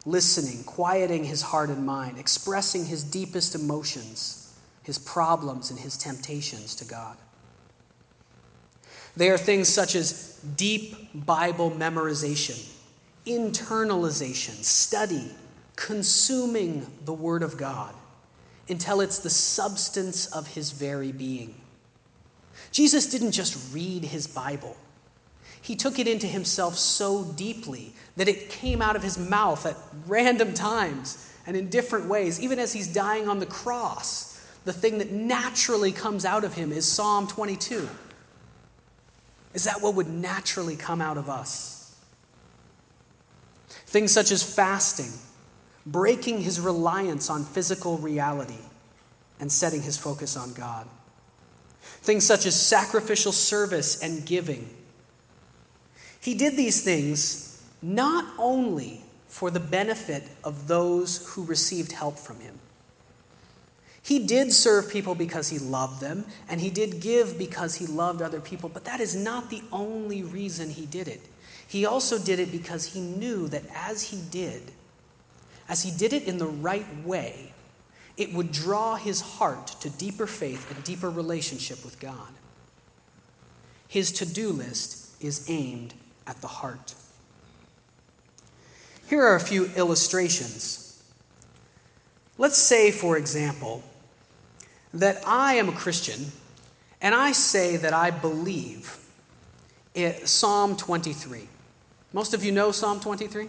listening, 0.04 0.64
quieting 0.64 1.24
his 1.24 1.42
heart 1.42 1.70
and 1.70 1.86
mind, 1.86 2.18
expressing 2.18 2.84
his 2.84 3.02
deepest 3.02 3.54
emotions 3.54 4.44
his 4.84 4.98
problems 4.98 5.70
and 5.70 5.80
his 5.80 5.96
temptations 5.96 6.76
to 6.76 6.84
God. 6.84 7.16
They 9.16 9.30
are 9.30 9.38
things 9.38 9.68
such 9.68 9.94
as 9.94 10.40
deep 10.56 10.96
Bible 11.26 11.70
memorization, 11.70 12.68
internalization, 13.26 14.62
study, 14.64 15.30
consuming 15.76 16.86
the 17.04 17.12
Word 17.12 17.42
of 17.42 17.56
God 17.56 17.94
until 18.68 19.00
it's 19.00 19.18
the 19.18 19.30
substance 19.30 20.26
of 20.26 20.46
his 20.48 20.72
very 20.72 21.12
being. 21.12 21.54
Jesus 22.72 23.06
didn't 23.06 23.32
just 23.32 23.72
read 23.72 24.04
his 24.04 24.26
Bible, 24.26 24.76
he 25.62 25.76
took 25.76 25.98
it 25.98 26.06
into 26.06 26.26
himself 26.26 26.76
so 26.76 27.24
deeply 27.24 27.94
that 28.16 28.28
it 28.28 28.50
came 28.50 28.82
out 28.82 28.96
of 28.96 29.02
his 29.02 29.16
mouth 29.16 29.64
at 29.64 29.76
random 30.06 30.52
times 30.52 31.32
and 31.46 31.56
in 31.56 31.70
different 31.70 32.06
ways, 32.06 32.38
even 32.38 32.58
as 32.58 32.72
he's 32.72 32.92
dying 32.92 33.28
on 33.28 33.38
the 33.38 33.46
cross 33.46 34.34
the 34.64 34.72
thing 34.72 34.98
that 34.98 35.12
naturally 35.12 35.92
comes 35.92 36.24
out 36.24 36.44
of 36.44 36.54
him 36.54 36.72
is 36.72 36.90
Psalm 36.90 37.26
22. 37.26 37.88
Is 39.54 39.64
that 39.64 39.80
what 39.80 39.94
would 39.94 40.08
naturally 40.08 40.76
come 40.76 41.00
out 41.00 41.16
of 41.16 41.30
us? 41.30 41.94
Things 43.86 44.10
such 44.10 44.32
as 44.32 44.42
fasting, 44.42 45.12
breaking 45.86 46.40
his 46.40 46.60
reliance 46.60 47.30
on 47.30 47.44
physical 47.44 47.96
reality, 47.98 48.58
and 49.38 49.50
setting 49.50 49.80
his 49.80 49.96
focus 49.96 50.36
on 50.36 50.52
God. 50.52 50.86
Things 52.02 52.26
such 52.26 52.46
as 52.46 52.60
sacrificial 52.60 53.32
service 53.32 54.02
and 54.02 54.26
giving. 54.26 54.68
He 56.20 56.34
did 56.34 56.56
these 56.56 56.82
things 56.82 57.62
not 57.80 58.26
only 58.38 59.04
for 59.28 59.50
the 59.50 59.60
benefit 59.60 60.24
of 60.42 60.66
those 60.66 61.26
who 61.28 61.44
received 61.44 61.92
help 61.92 62.18
from 62.18 62.40
him, 62.40 62.58
He 64.04 64.18
did 64.18 64.52
serve 64.52 64.90
people 64.90 65.14
because 65.14 65.48
he 65.48 65.58
loved 65.58 65.98
them, 66.02 66.26
and 66.50 66.60
he 66.60 66.68
did 66.68 67.00
give 67.00 67.38
because 67.38 67.74
he 67.74 67.86
loved 67.86 68.20
other 68.20 68.38
people, 68.38 68.68
but 68.68 68.84
that 68.84 69.00
is 69.00 69.16
not 69.16 69.48
the 69.48 69.62
only 69.72 70.22
reason 70.22 70.68
he 70.68 70.84
did 70.84 71.08
it. 71.08 71.22
He 71.66 71.86
also 71.86 72.18
did 72.18 72.38
it 72.38 72.52
because 72.52 72.84
he 72.84 73.00
knew 73.00 73.48
that 73.48 73.62
as 73.74 74.02
he 74.02 74.20
did, 74.30 74.70
as 75.70 75.82
he 75.82 75.90
did 75.90 76.12
it 76.12 76.24
in 76.24 76.36
the 76.36 76.46
right 76.46 76.86
way, 77.02 77.54
it 78.18 78.34
would 78.34 78.52
draw 78.52 78.96
his 78.96 79.22
heart 79.22 79.68
to 79.80 79.88
deeper 79.88 80.26
faith 80.26 80.70
and 80.70 80.84
deeper 80.84 81.08
relationship 81.08 81.82
with 81.82 81.98
God. 81.98 82.28
His 83.88 84.12
to 84.12 84.26
do 84.26 84.50
list 84.50 85.14
is 85.22 85.48
aimed 85.48 85.94
at 86.26 86.38
the 86.42 86.46
heart. 86.46 86.94
Here 89.08 89.22
are 89.22 89.36
a 89.36 89.40
few 89.40 89.70
illustrations. 89.76 91.02
Let's 92.36 92.58
say, 92.58 92.90
for 92.90 93.16
example, 93.16 93.82
that 94.94 95.22
I 95.26 95.54
am 95.54 95.68
a 95.68 95.72
Christian 95.72 96.32
and 97.00 97.14
I 97.14 97.32
say 97.32 97.76
that 97.76 97.92
I 97.92 98.10
believe 98.10 98.98
in 99.94 100.26
Psalm 100.26 100.76
23. 100.76 101.46
Most 102.12 102.32
of 102.32 102.44
you 102.44 102.52
know 102.52 102.72
Psalm 102.72 103.00
23? 103.00 103.48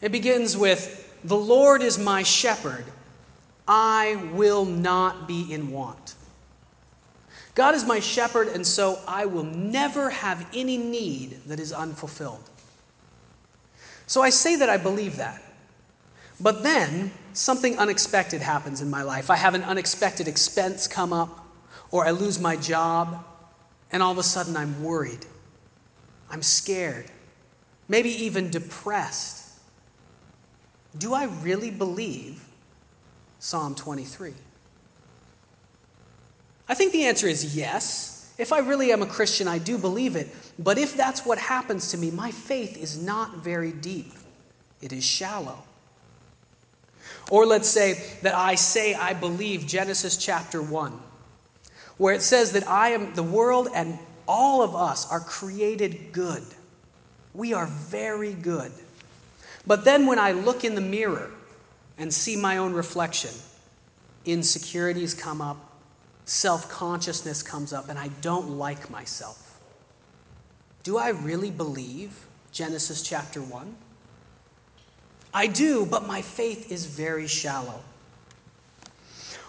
It 0.00 0.12
begins 0.12 0.56
with, 0.56 1.18
The 1.24 1.36
Lord 1.36 1.82
is 1.82 1.98
my 1.98 2.22
shepherd, 2.22 2.84
I 3.66 4.16
will 4.32 4.64
not 4.64 5.26
be 5.26 5.52
in 5.52 5.70
want. 5.70 6.14
God 7.54 7.74
is 7.74 7.84
my 7.84 8.00
shepherd, 8.00 8.48
and 8.48 8.66
so 8.66 9.00
I 9.06 9.26
will 9.26 9.44
never 9.44 10.10
have 10.10 10.46
any 10.54 10.76
need 10.76 11.40
that 11.46 11.58
is 11.58 11.72
unfulfilled. 11.72 12.48
So 14.06 14.22
I 14.22 14.30
say 14.30 14.56
that 14.56 14.70
I 14.70 14.76
believe 14.76 15.16
that. 15.16 15.42
But 16.40 16.62
then 16.62 17.10
something 17.38 17.78
unexpected 17.78 18.42
happens 18.42 18.80
in 18.80 18.90
my 18.90 19.02
life. 19.02 19.30
I 19.30 19.36
have 19.36 19.54
an 19.54 19.62
unexpected 19.62 20.26
expense 20.26 20.88
come 20.88 21.12
up, 21.12 21.46
or 21.90 22.04
I 22.04 22.10
lose 22.10 22.40
my 22.40 22.56
job, 22.56 23.24
and 23.92 24.02
all 24.02 24.10
of 24.10 24.18
a 24.18 24.22
sudden 24.22 24.56
I'm 24.56 24.82
worried. 24.82 25.24
I'm 26.30 26.42
scared, 26.42 27.06
maybe 27.86 28.10
even 28.24 28.50
depressed. 28.50 29.46
Do 30.98 31.14
I 31.14 31.24
really 31.42 31.70
believe 31.70 32.44
Psalm 33.38 33.74
23? 33.74 34.34
I 36.68 36.74
think 36.74 36.92
the 36.92 37.04
answer 37.04 37.28
is 37.28 37.56
yes. 37.56 38.34
If 38.36 38.52
I 38.52 38.58
really 38.58 38.92
am 38.92 39.02
a 39.02 39.06
Christian, 39.06 39.46
I 39.46 39.58
do 39.58 39.78
believe 39.78 40.16
it. 40.16 40.28
But 40.58 40.76
if 40.76 40.96
that's 40.96 41.24
what 41.24 41.38
happens 41.38 41.92
to 41.92 41.98
me, 41.98 42.10
my 42.10 42.32
faith 42.32 42.76
is 42.76 43.00
not 43.00 43.38
very 43.38 43.72
deep, 43.72 44.12
it 44.82 44.92
is 44.92 45.04
shallow. 45.04 45.62
Or 47.30 47.46
let's 47.46 47.68
say 47.68 48.02
that 48.22 48.34
I 48.34 48.54
say 48.54 48.94
I 48.94 49.12
believe 49.12 49.66
Genesis 49.66 50.16
chapter 50.16 50.62
1, 50.62 50.98
where 51.98 52.14
it 52.14 52.22
says 52.22 52.52
that 52.52 52.68
I 52.68 52.90
am 52.90 53.14
the 53.14 53.22
world 53.22 53.68
and 53.74 53.98
all 54.26 54.62
of 54.62 54.74
us 54.74 55.10
are 55.10 55.20
created 55.20 56.12
good. 56.12 56.42
We 57.34 57.54
are 57.54 57.66
very 57.66 58.32
good. 58.32 58.72
But 59.66 59.84
then 59.84 60.06
when 60.06 60.18
I 60.18 60.32
look 60.32 60.64
in 60.64 60.74
the 60.74 60.80
mirror 60.80 61.30
and 61.98 62.12
see 62.12 62.36
my 62.36 62.56
own 62.56 62.72
reflection, 62.72 63.30
insecurities 64.24 65.14
come 65.14 65.40
up, 65.40 65.56
self 66.24 66.70
consciousness 66.70 67.42
comes 67.42 67.72
up, 67.72 67.88
and 67.88 67.98
I 67.98 68.08
don't 68.22 68.50
like 68.58 68.90
myself. 68.90 69.60
Do 70.82 70.96
I 70.96 71.10
really 71.10 71.50
believe 71.50 72.26
Genesis 72.52 73.02
chapter 73.02 73.42
1? 73.42 73.74
I 75.32 75.46
do, 75.46 75.86
but 75.86 76.06
my 76.06 76.22
faith 76.22 76.72
is 76.72 76.86
very 76.86 77.26
shallow. 77.26 77.80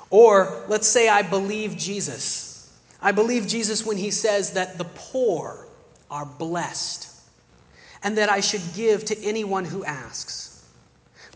Or 0.09 0.63
let's 0.67 0.87
say 0.87 1.07
I 1.07 1.21
believe 1.21 1.77
Jesus. 1.77 2.77
I 3.01 3.11
believe 3.11 3.47
Jesus 3.47 3.85
when 3.85 3.97
he 3.97 4.11
says 4.11 4.51
that 4.51 4.77
the 4.77 4.85
poor 4.95 5.67
are 6.11 6.25
blessed 6.25 7.07
and 8.03 8.17
that 8.17 8.29
I 8.29 8.39
should 8.39 8.61
give 8.75 9.05
to 9.05 9.23
anyone 9.23 9.65
who 9.65 9.83
asks. 9.85 10.65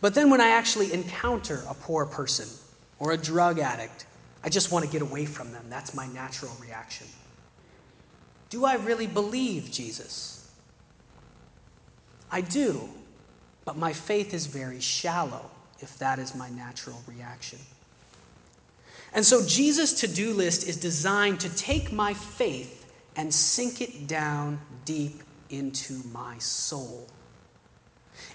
But 0.02 0.16
then 0.16 0.30
when 0.30 0.42
I 0.42 0.50
actually 0.50 0.92
encounter 0.92 1.64
a 1.70 1.74
poor 1.74 2.06
person 2.06 2.48
or 3.00 3.12
a 3.12 3.18
drug 3.18 3.60
addict, 3.60 4.06
I 4.44 4.50
just 4.50 4.72
want 4.72 4.84
to 4.84 4.92
get 4.92 5.02
away 5.02 5.26
from 5.26 5.52
them. 5.54 5.66
That's 5.70 5.94
my 5.94 6.08
natural 6.08 6.52
reaction. 6.62 7.08
Do 8.50 8.66
I 8.66 8.76
really 8.76 9.08
believe 9.08 9.72
Jesus? 9.72 10.52
I 12.32 12.42
do. 12.42 12.90
But 13.66 13.78
my 13.78 13.94
faith 13.94 14.34
is 14.34 14.46
very 14.46 14.80
shallow 14.80 15.50
if 15.80 15.98
that 16.00 16.20
is 16.20 16.36
my 16.36 16.50
natural 16.50 17.02
reaction. 17.08 17.60
And 19.14 19.26
so 19.26 19.46
Jesus' 19.46 19.94
to 20.02 20.08
do 20.08 20.34
list 20.34 20.68
is 20.68 20.78
designed 20.78 21.40
to 21.42 21.56
take 21.56 21.92
my 21.92 22.14
faith 22.14 22.86
and 23.16 23.32
sink 23.32 23.82
it 23.82 24.08
down 24.08 24.60
deep 24.86 25.22
into 25.50 26.02
my 26.12 26.38
soul. 26.40 27.08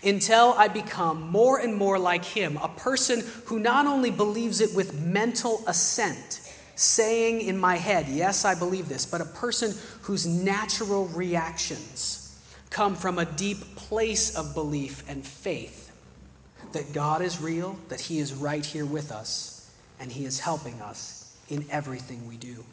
Until 0.05 0.55
I 0.57 0.69
become 0.69 1.29
more 1.31 1.59
and 1.59 1.75
more 1.75 1.99
like 1.99 2.25
him, 2.25 2.57
a 2.59 2.69
person 2.69 3.25
who 3.47 3.59
not 3.59 3.87
only 3.87 4.13
believes 4.13 4.61
it 4.61 4.73
with 4.75 4.95
mental 4.95 5.65
assent, 5.67 6.41
saying 6.77 7.41
in 7.41 7.59
my 7.59 7.77
head, 7.77 8.07
Yes, 8.07 8.45
I 8.45 8.55
believe 8.55 8.89
this, 8.89 9.05
but 9.05 9.21
a 9.21 9.25
person 9.25 9.75
whose 10.03 10.27
natural 10.27 11.07
reactions 11.09 12.28
come 12.71 12.95
from 12.95 13.19
a 13.19 13.25
deep 13.25 13.77
place 13.77 14.37
of 14.37 14.55
belief 14.55 15.05
and 15.09 15.25
faith 15.25 15.91
that 16.73 16.93
God 16.93 17.23
is 17.23 17.41
real, 17.41 17.79
that 17.89 18.01
He 18.01 18.19
is 18.19 18.35
right 18.35 18.65
here 18.65 18.87
with 18.87 19.11
us, 19.11 19.71
and 20.01 20.13
He 20.13 20.25
is 20.25 20.39
helping 20.39 20.81
us 20.81 21.35
in 21.49 21.65
everything 21.71 22.27
we 22.29 22.37
do. 22.37 22.65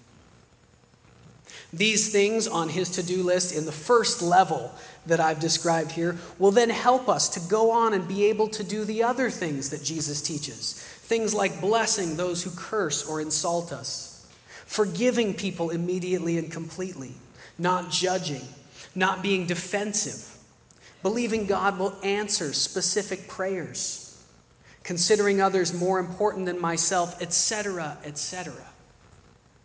These 1.73 2.11
things 2.11 2.47
on 2.47 2.69
his 2.69 2.89
to 2.91 3.03
do 3.03 3.23
list 3.23 3.53
in 3.53 3.65
the 3.65 3.71
first 3.71 4.21
level 4.21 4.71
that 5.07 5.19
I've 5.19 5.39
described 5.39 5.91
here 5.91 6.17
will 6.39 6.51
then 6.51 6.69
help 6.69 7.09
us 7.09 7.29
to 7.29 7.39
go 7.49 7.71
on 7.71 7.93
and 7.93 8.07
be 8.07 8.25
able 8.25 8.47
to 8.49 8.63
do 8.63 8.85
the 8.85 9.03
other 9.03 9.29
things 9.29 9.69
that 9.71 9.83
Jesus 9.83 10.21
teaches. 10.21 10.73
Things 10.73 11.33
like 11.33 11.61
blessing 11.61 12.15
those 12.15 12.43
who 12.43 12.51
curse 12.51 13.07
or 13.07 13.19
insult 13.19 13.73
us, 13.73 14.25
forgiving 14.65 15.33
people 15.33 15.69
immediately 15.69 16.37
and 16.37 16.51
completely, 16.51 17.13
not 17.57 17.91
judging, 17.91 18.41
not 18.95 19.21
being 19.21 19.45
defensive, 19.45 20.37
believing 21.03 21.45
God 21.45 21.77
will 21.77 21.95
answer 22.01 22.53
specific 22.53 23.27
prayers, 23.27 24.23
considering 24.83 25.41
others 25.41 25.73
more 25.73 25.99
important 25.99 26.45
than 26.45 26.59
myself, 26.59 27.21
etc., 27.21 27.97
etc. 28.05 28.53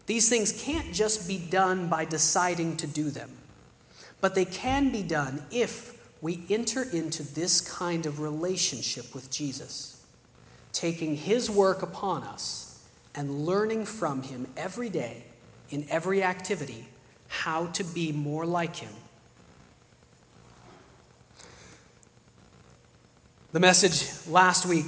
These 0.06 0.28
things 0.28 0.52
can't 0.52 0.92
just 0.92 1.28
be 1.28 1.38
done 1.38 1.88
by 1.88 2.04
deciding 2.04 2.76
to 2.78 2.86
do 2.88 3.10
them, 3.10 3.30
but 4.20 4.34
they 4.34 4.44
can 4.44 4.90
be 4.90 5.02
done 5.02 5.42
if 5.52 5.96
we 6.20 6.44
enter 6.50 6.82
into 6.82 7.22
this 7.22 7.60
kind 7.60 8.06
of 8.06 8.20
relationship 8.20 9.14
with 9.14 9.30
Jesus, 9.30 10.04
taking 10.72 11.16
his 11.16 11.48
work 11.48 11.82
upon 11.82 12.24
us 12.24 12.84
and 13.14 13.46
learning 13.46 13.84
from 13.84 14.22
him 14.22 14.46
every 14.56 14.88
day 14.88 15.24
in 15.70 15.86
every 15.88 16.22
activity 16.22 16.86
how 17.28 17.66
to 17.66 17.84
be 17.84 18.10
more 18.12 18.44
like 18.44 18.76
him 18.76 18.92
The 23.52 23.58
message 23.58 24.08
last 24.28 24.64
week, 24.64 24.86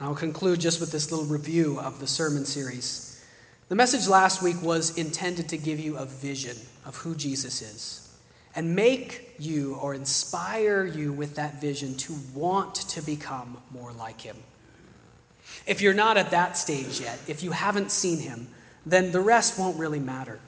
I'll 0.00 0.14
conclude 0.14 0.60
just 0.60 0.78
with 0.78 0.92
this 0.92 1.10
little 1.10 1.26
review 1.26 1.80
of 1.80 1.98
the 1.98 2.06
sermon 2.06 2.44
series. 2.44 3.20
The 3.68 3.74
message 3.74 4.06
last 4.06 4.42
week 4.42 4.62
was 4.62 4.96
intended 4.96 5.48
to 5.48 5.56
give 5.56 5.80
you 5.80 5.96
a 5.96 6.04
vision 6.04 6.56
of 6.84 6.94
who 6.94 7.16
Jesus 7.16 7.62
is 7.62 8.16
and 8.54 8.76
make 8.76 9.34
you 9.40 9.74
or 9.82 9.94
inspire 9.94 10.86
you 10.86 11.12
with 11.12 11.34
that 11.34 11.60
vision 11.60 11.96
to 11.96 12.14
want 12.32 12.76
to 12.76 13.02
become 13.02 13.58
more 13.72 13.90
like 13.90 14.20
him. 14.20 14.36
If 15.66 15.80
you're 15.80 15.94
not 15.94 16.16
at 16.16 16.30
that 16.30 16.56
stage 16.56 17.00
yet, 17.00 17.18
if 17.26 17.42
you 17.42 17.50
haven't 17.50 17.90
seen 17.90 18.20
him, 18.20 18.46
then 18.86 19.10
the 19.10 19.20
rest 19.20 19.58
won't 19.58 19.80
really 19.80 19.98
matter. 19.98 20.38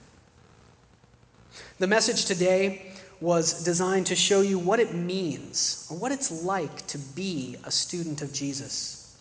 The 1.80 1.88
message 1.88 2.26
today 2.26 2.92
was 3.20 3.64
designed 3.64 4.06
to 4.06 4.14
show 4.14 4.42
you 4.42 4.58
what 4.58 4.80
it 4.80 4.94
means 4.94 5.86
or 5.90 5.96
what 5.96 6.12
it's 6.12 6.44
like 6.44 6.86
to 6.86 6.98
be 6.98 7.56
a 7.64 7.70
student 7.70 8.22
of 8.22 8.32
Jesus. 8.32 9.16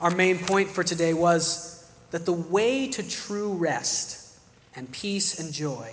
Our 0.00 0.10
main 0.10 0.38
point 0.38 0.68
for 0.68 0.82
today 0.82 1.14
was 1.14 1.90
that 2.10 2.26
the 2.26 2.32
way 2.32 2.88
to 2.88 3.08
true 3.08 3.54
rest 3.54 4.36
and 4.74 4.90
peace 4.90 5.38
and 5.38 5.52
joy 5.52 5.92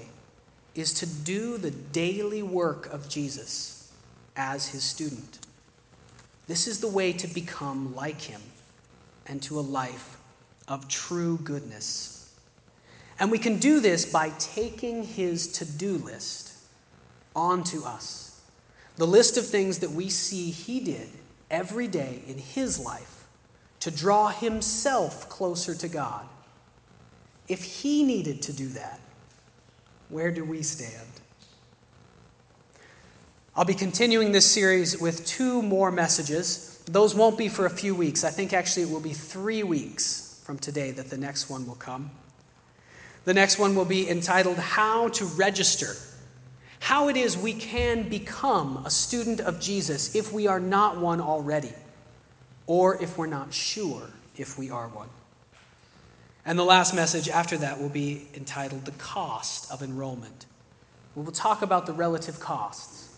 is 0.76 0.94
to 0.94 1.06
do 1.06 1.58
the 1.58 1.72
daily 1.72 2.44
work 2.44 2.92
of 2.92 3.08
Jesus 3.08 3.92
as 4.36 4.68
his 4.68 4.84
student. 4.84 5.40
This 6.48 6.68
is 6.68 6.80
the 6.80 6.88
way 6.88 7.14
to 7.14 7.28
become 7.28 7.96
like 7.96 8.20
him 8.20 8.42
and 9.28 9.42
to 9.44 9.60
a 9.60 9.62
life 9.62 10.18
of 10.68 10.88
true 10.88 11.38
goodness. 11.44 12.34
And 13.20 13.32
we 13.32 13.38
can 13.38 13.58
do 13.58 13.80
this 13.80 14.12
by 14.12 14.32
taking 14.40 15.04
his 15.04 15.48
to 15.54 15.66
do 15.66 15.98
list 16.00 16.53
onto 17.36 17.84
us. 17.84 18.42
The 18.98 19.08
list 19.08 19.38
of 19.38 19.46
things 19.46 19.80
that 19.80 19.92
we 19.92 20.10
see 20.10 20.52
he 20.52 20.80
did 20.80 21.10
every 21.50 21.88
day 21.88 22.22
in 22.28 22.38
his 22.38 22.80
life 22.80 23.26
to 23.80 23.92
draw 23.92 24.30
himself 24.30 25.28
closer 25.30 25.76
to 25.76 25.88
God. 25.88 26.26
If 27.48 27.64
he 27.64 28.04
needed 28.04 28.42
to 28.44 28.54
do 28.54 28.70
that, 28.70 29.00
where 30.10 30.32
do 30.32 30.46
we 30.46 30.62
stand? 30.64 31.08
I'll 33.56 33.66
be 33.66 33.74
continuing 33.74 34.32
this 34.32 34.50
series 34.50 35.00
with 35.00 35.26
two 35.26 35.62
more 35.62 35.92
messages. 35.92 36.82
Those 36.86 37.14
won't 37.14 37.38
be 37.38 37.50
for 37.50 37.66
a 37.66 37.70
few 37.70 37.94
weeks. 37.94 38.24
I 38.24 38.30
think 38.30 38.54
actually 38.54 38.84
it 38.84 38.90
will 38.90 39.00
be 39.00 39.14
three 39.14 39.64
weeks 39.64 40.42
from 40.44 40.58
today 40.58 40.92
that 40.92 41.10
the 41.10 41.18
next 41.18 41.50
one 41.50 41.68
will 41.68 41.76
come. 41.76 42.10
The 43.26 43.34
next 43.34 43.60
one 43.60 43.76
will 43.76 43.86
be 43.86 44.10
entitled 44.10 44.58
How 44.58 45.10
to 45.10 45.26
Register. 45.26 45.96
How 46.84 47.08
it 47.08 47.16
is 47.16 47.38
we 47.38 47.54
can 47.54 48.10
become 48.10 48.84
a 48.86 48.92
student 48.92 49.40
of 49.40 49.62
Jesus 49.62 50.16
if 50.16 50.34
we 50.34 50.48
are 50.48 50.60
not 50.60 50.98
one 50.98 51.22
already, 51.22 51.72
or 52.68 53.02
if 53.02 53.18
we're 53.18 53.26
not 53.26 53.54
sure 53.54 54.10
if 54.36 54.58
we 54.58 54.70
are 54.70 54.90
one. 54.90 55.08
And 56.46 56.60
the 56.60 56.66
last 56.66 56.94
message 56.94 57.30
after 57.30 57.58
that 57.60 57.80
will 57.80 57.88
be 57.88 58.28
entitled 58.36 58.84
The 58.84 58.92
Cost 58.92 59.72
of 59.72 59.82
Enrollment. 59.82 60.46
We 61.16 61.24
will 61.24 61.32
talk 61.32 61.62
about 61.62 61.86
the 61.86 61.94
relative 61.94 62.42
costs, 62.42 63.16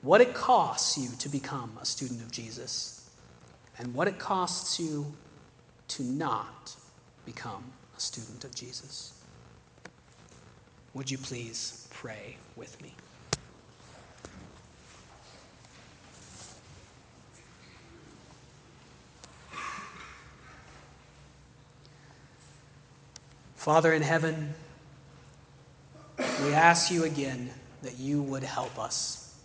what 0.00 0.22
it 0.22 0.32
costs 0.32 0.96
you 0.96 1.10
to 1.18 1.28
become 1.28 1.76
a 1.82 1.84
student 1.84 2.22
of 2.22 2.32
Jesus, 2.32 3.10
and 3.78 3.92
what 3.92 4.08
it 4.08 4.18
costs 4.18 4.80
you 4.80 5.12
to 5.88 6.02
not 6.02 6.74
become 7.26 7.64
a 7.94 8.00
student 8.00 8.44
of 8.44 8.54
Jesus. 8.54 9.12
Would 10.94 11.10
you 11.10 11.18
please 11.18 11.86
pray 11.90 12.38
with 12.56 12.80
me? 12.82 12.94
Father 23.54 23.92
in 23.92 24.02
heaven, 24.02 24.54
we 26.18 26.52
ask 26.52 26.90
you 26.90 27.04
again 27.04 27.48
that 27.82 27.96
you 27.98 28.20
would 28.20 28.42
help 28.42 28.76
us. 28.78 29.36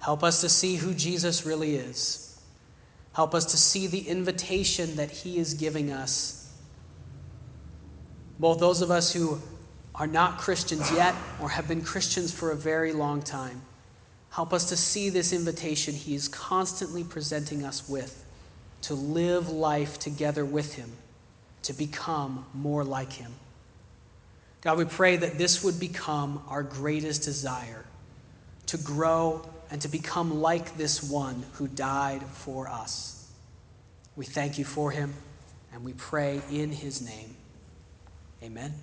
Help 0.00 0.22
us 0.22 0.42
to 0.42 0.48
see 0.48 0.76
who 0.76 0.92
Jesus 0.92 1.46
really 1.46 1.76
is. 1.76 2.38
Help 3.14 3.34
us 3.34 3.46
to 3.46 3.56
see 3.56 3.86
the 3.86 4.06
invitation 4.06 4.96
that 4.96 5.10
he 5.10 5.38
is 5.38 5.54
giving 5.54 5.90
us. 5.90 6.52
Both 8.38 8.60
those 8.60 8.82
of 8.82 8.90
us 8.90 9.10
who 9.10 9.40
are 9.96 10.06
not 10.06 10.38
Christians 10.38 10.90
yet 10.92 11.14
or 11.40 11.48
have 11.48 11.66
been 11.66 11.82
Christians 11.82 12.32
for 12.32 12.50
a 12.50 12.56
very 12.56 12.92
long 12.92 13.22
time. 13.22 13.62
Help 14.30 14.52
us 14.52 14.68
to 14.68 14.76
see 14.76 15.08
this 15.08 15.32
invitation 15.32 15.94
he 15.94 16.14
is 16.14 16.28
constantly 16.28 17.02
presenting 17.02 17.64
us 17.64 17.88
with 17.88 18.24
to 18.82 18.94
live 18.94 19.48
life 19.48 19.98
together 19.98 20.44
with 20.44 20.74
him 20.74 20.92
to 21.62 21.72
become 21.72 22.44
more 22.54 22.84
like 22.84 23.12
him. 23.12 23.32
God, 24.60 24.78
we 24.78 24.84
pray 24.84 25.16
that 25.16 25.38
this 25.38 25.64
would 25.64 25.80
become 25.80 26.42
our 26.48 26.62
greatest 26.62 27.22
desire 27.22 27.84
to 28.66 28.76
grow 28.78 29.48
and 29.70 29.80
to 29.80 29.88
become 29.88 30.40
like 30.40 30.76
this 30.76 31.02
one 31.02 31.44
who 31.54 31.66
died 31.68 32.22
for 32.22 32.68
us. 32.68 33.30
We 34.14 34.26
thank 34.26 34.58
you 34.58 34.64
for 34.64 34.90
him 34.90 35.14
and 35.72 35.82
we 35.84 35.92
pray 35.94 36.40
in 36.50 36.70
his 36.70 37.00
name. 37.00 37.36
Amen. 38.42 38.74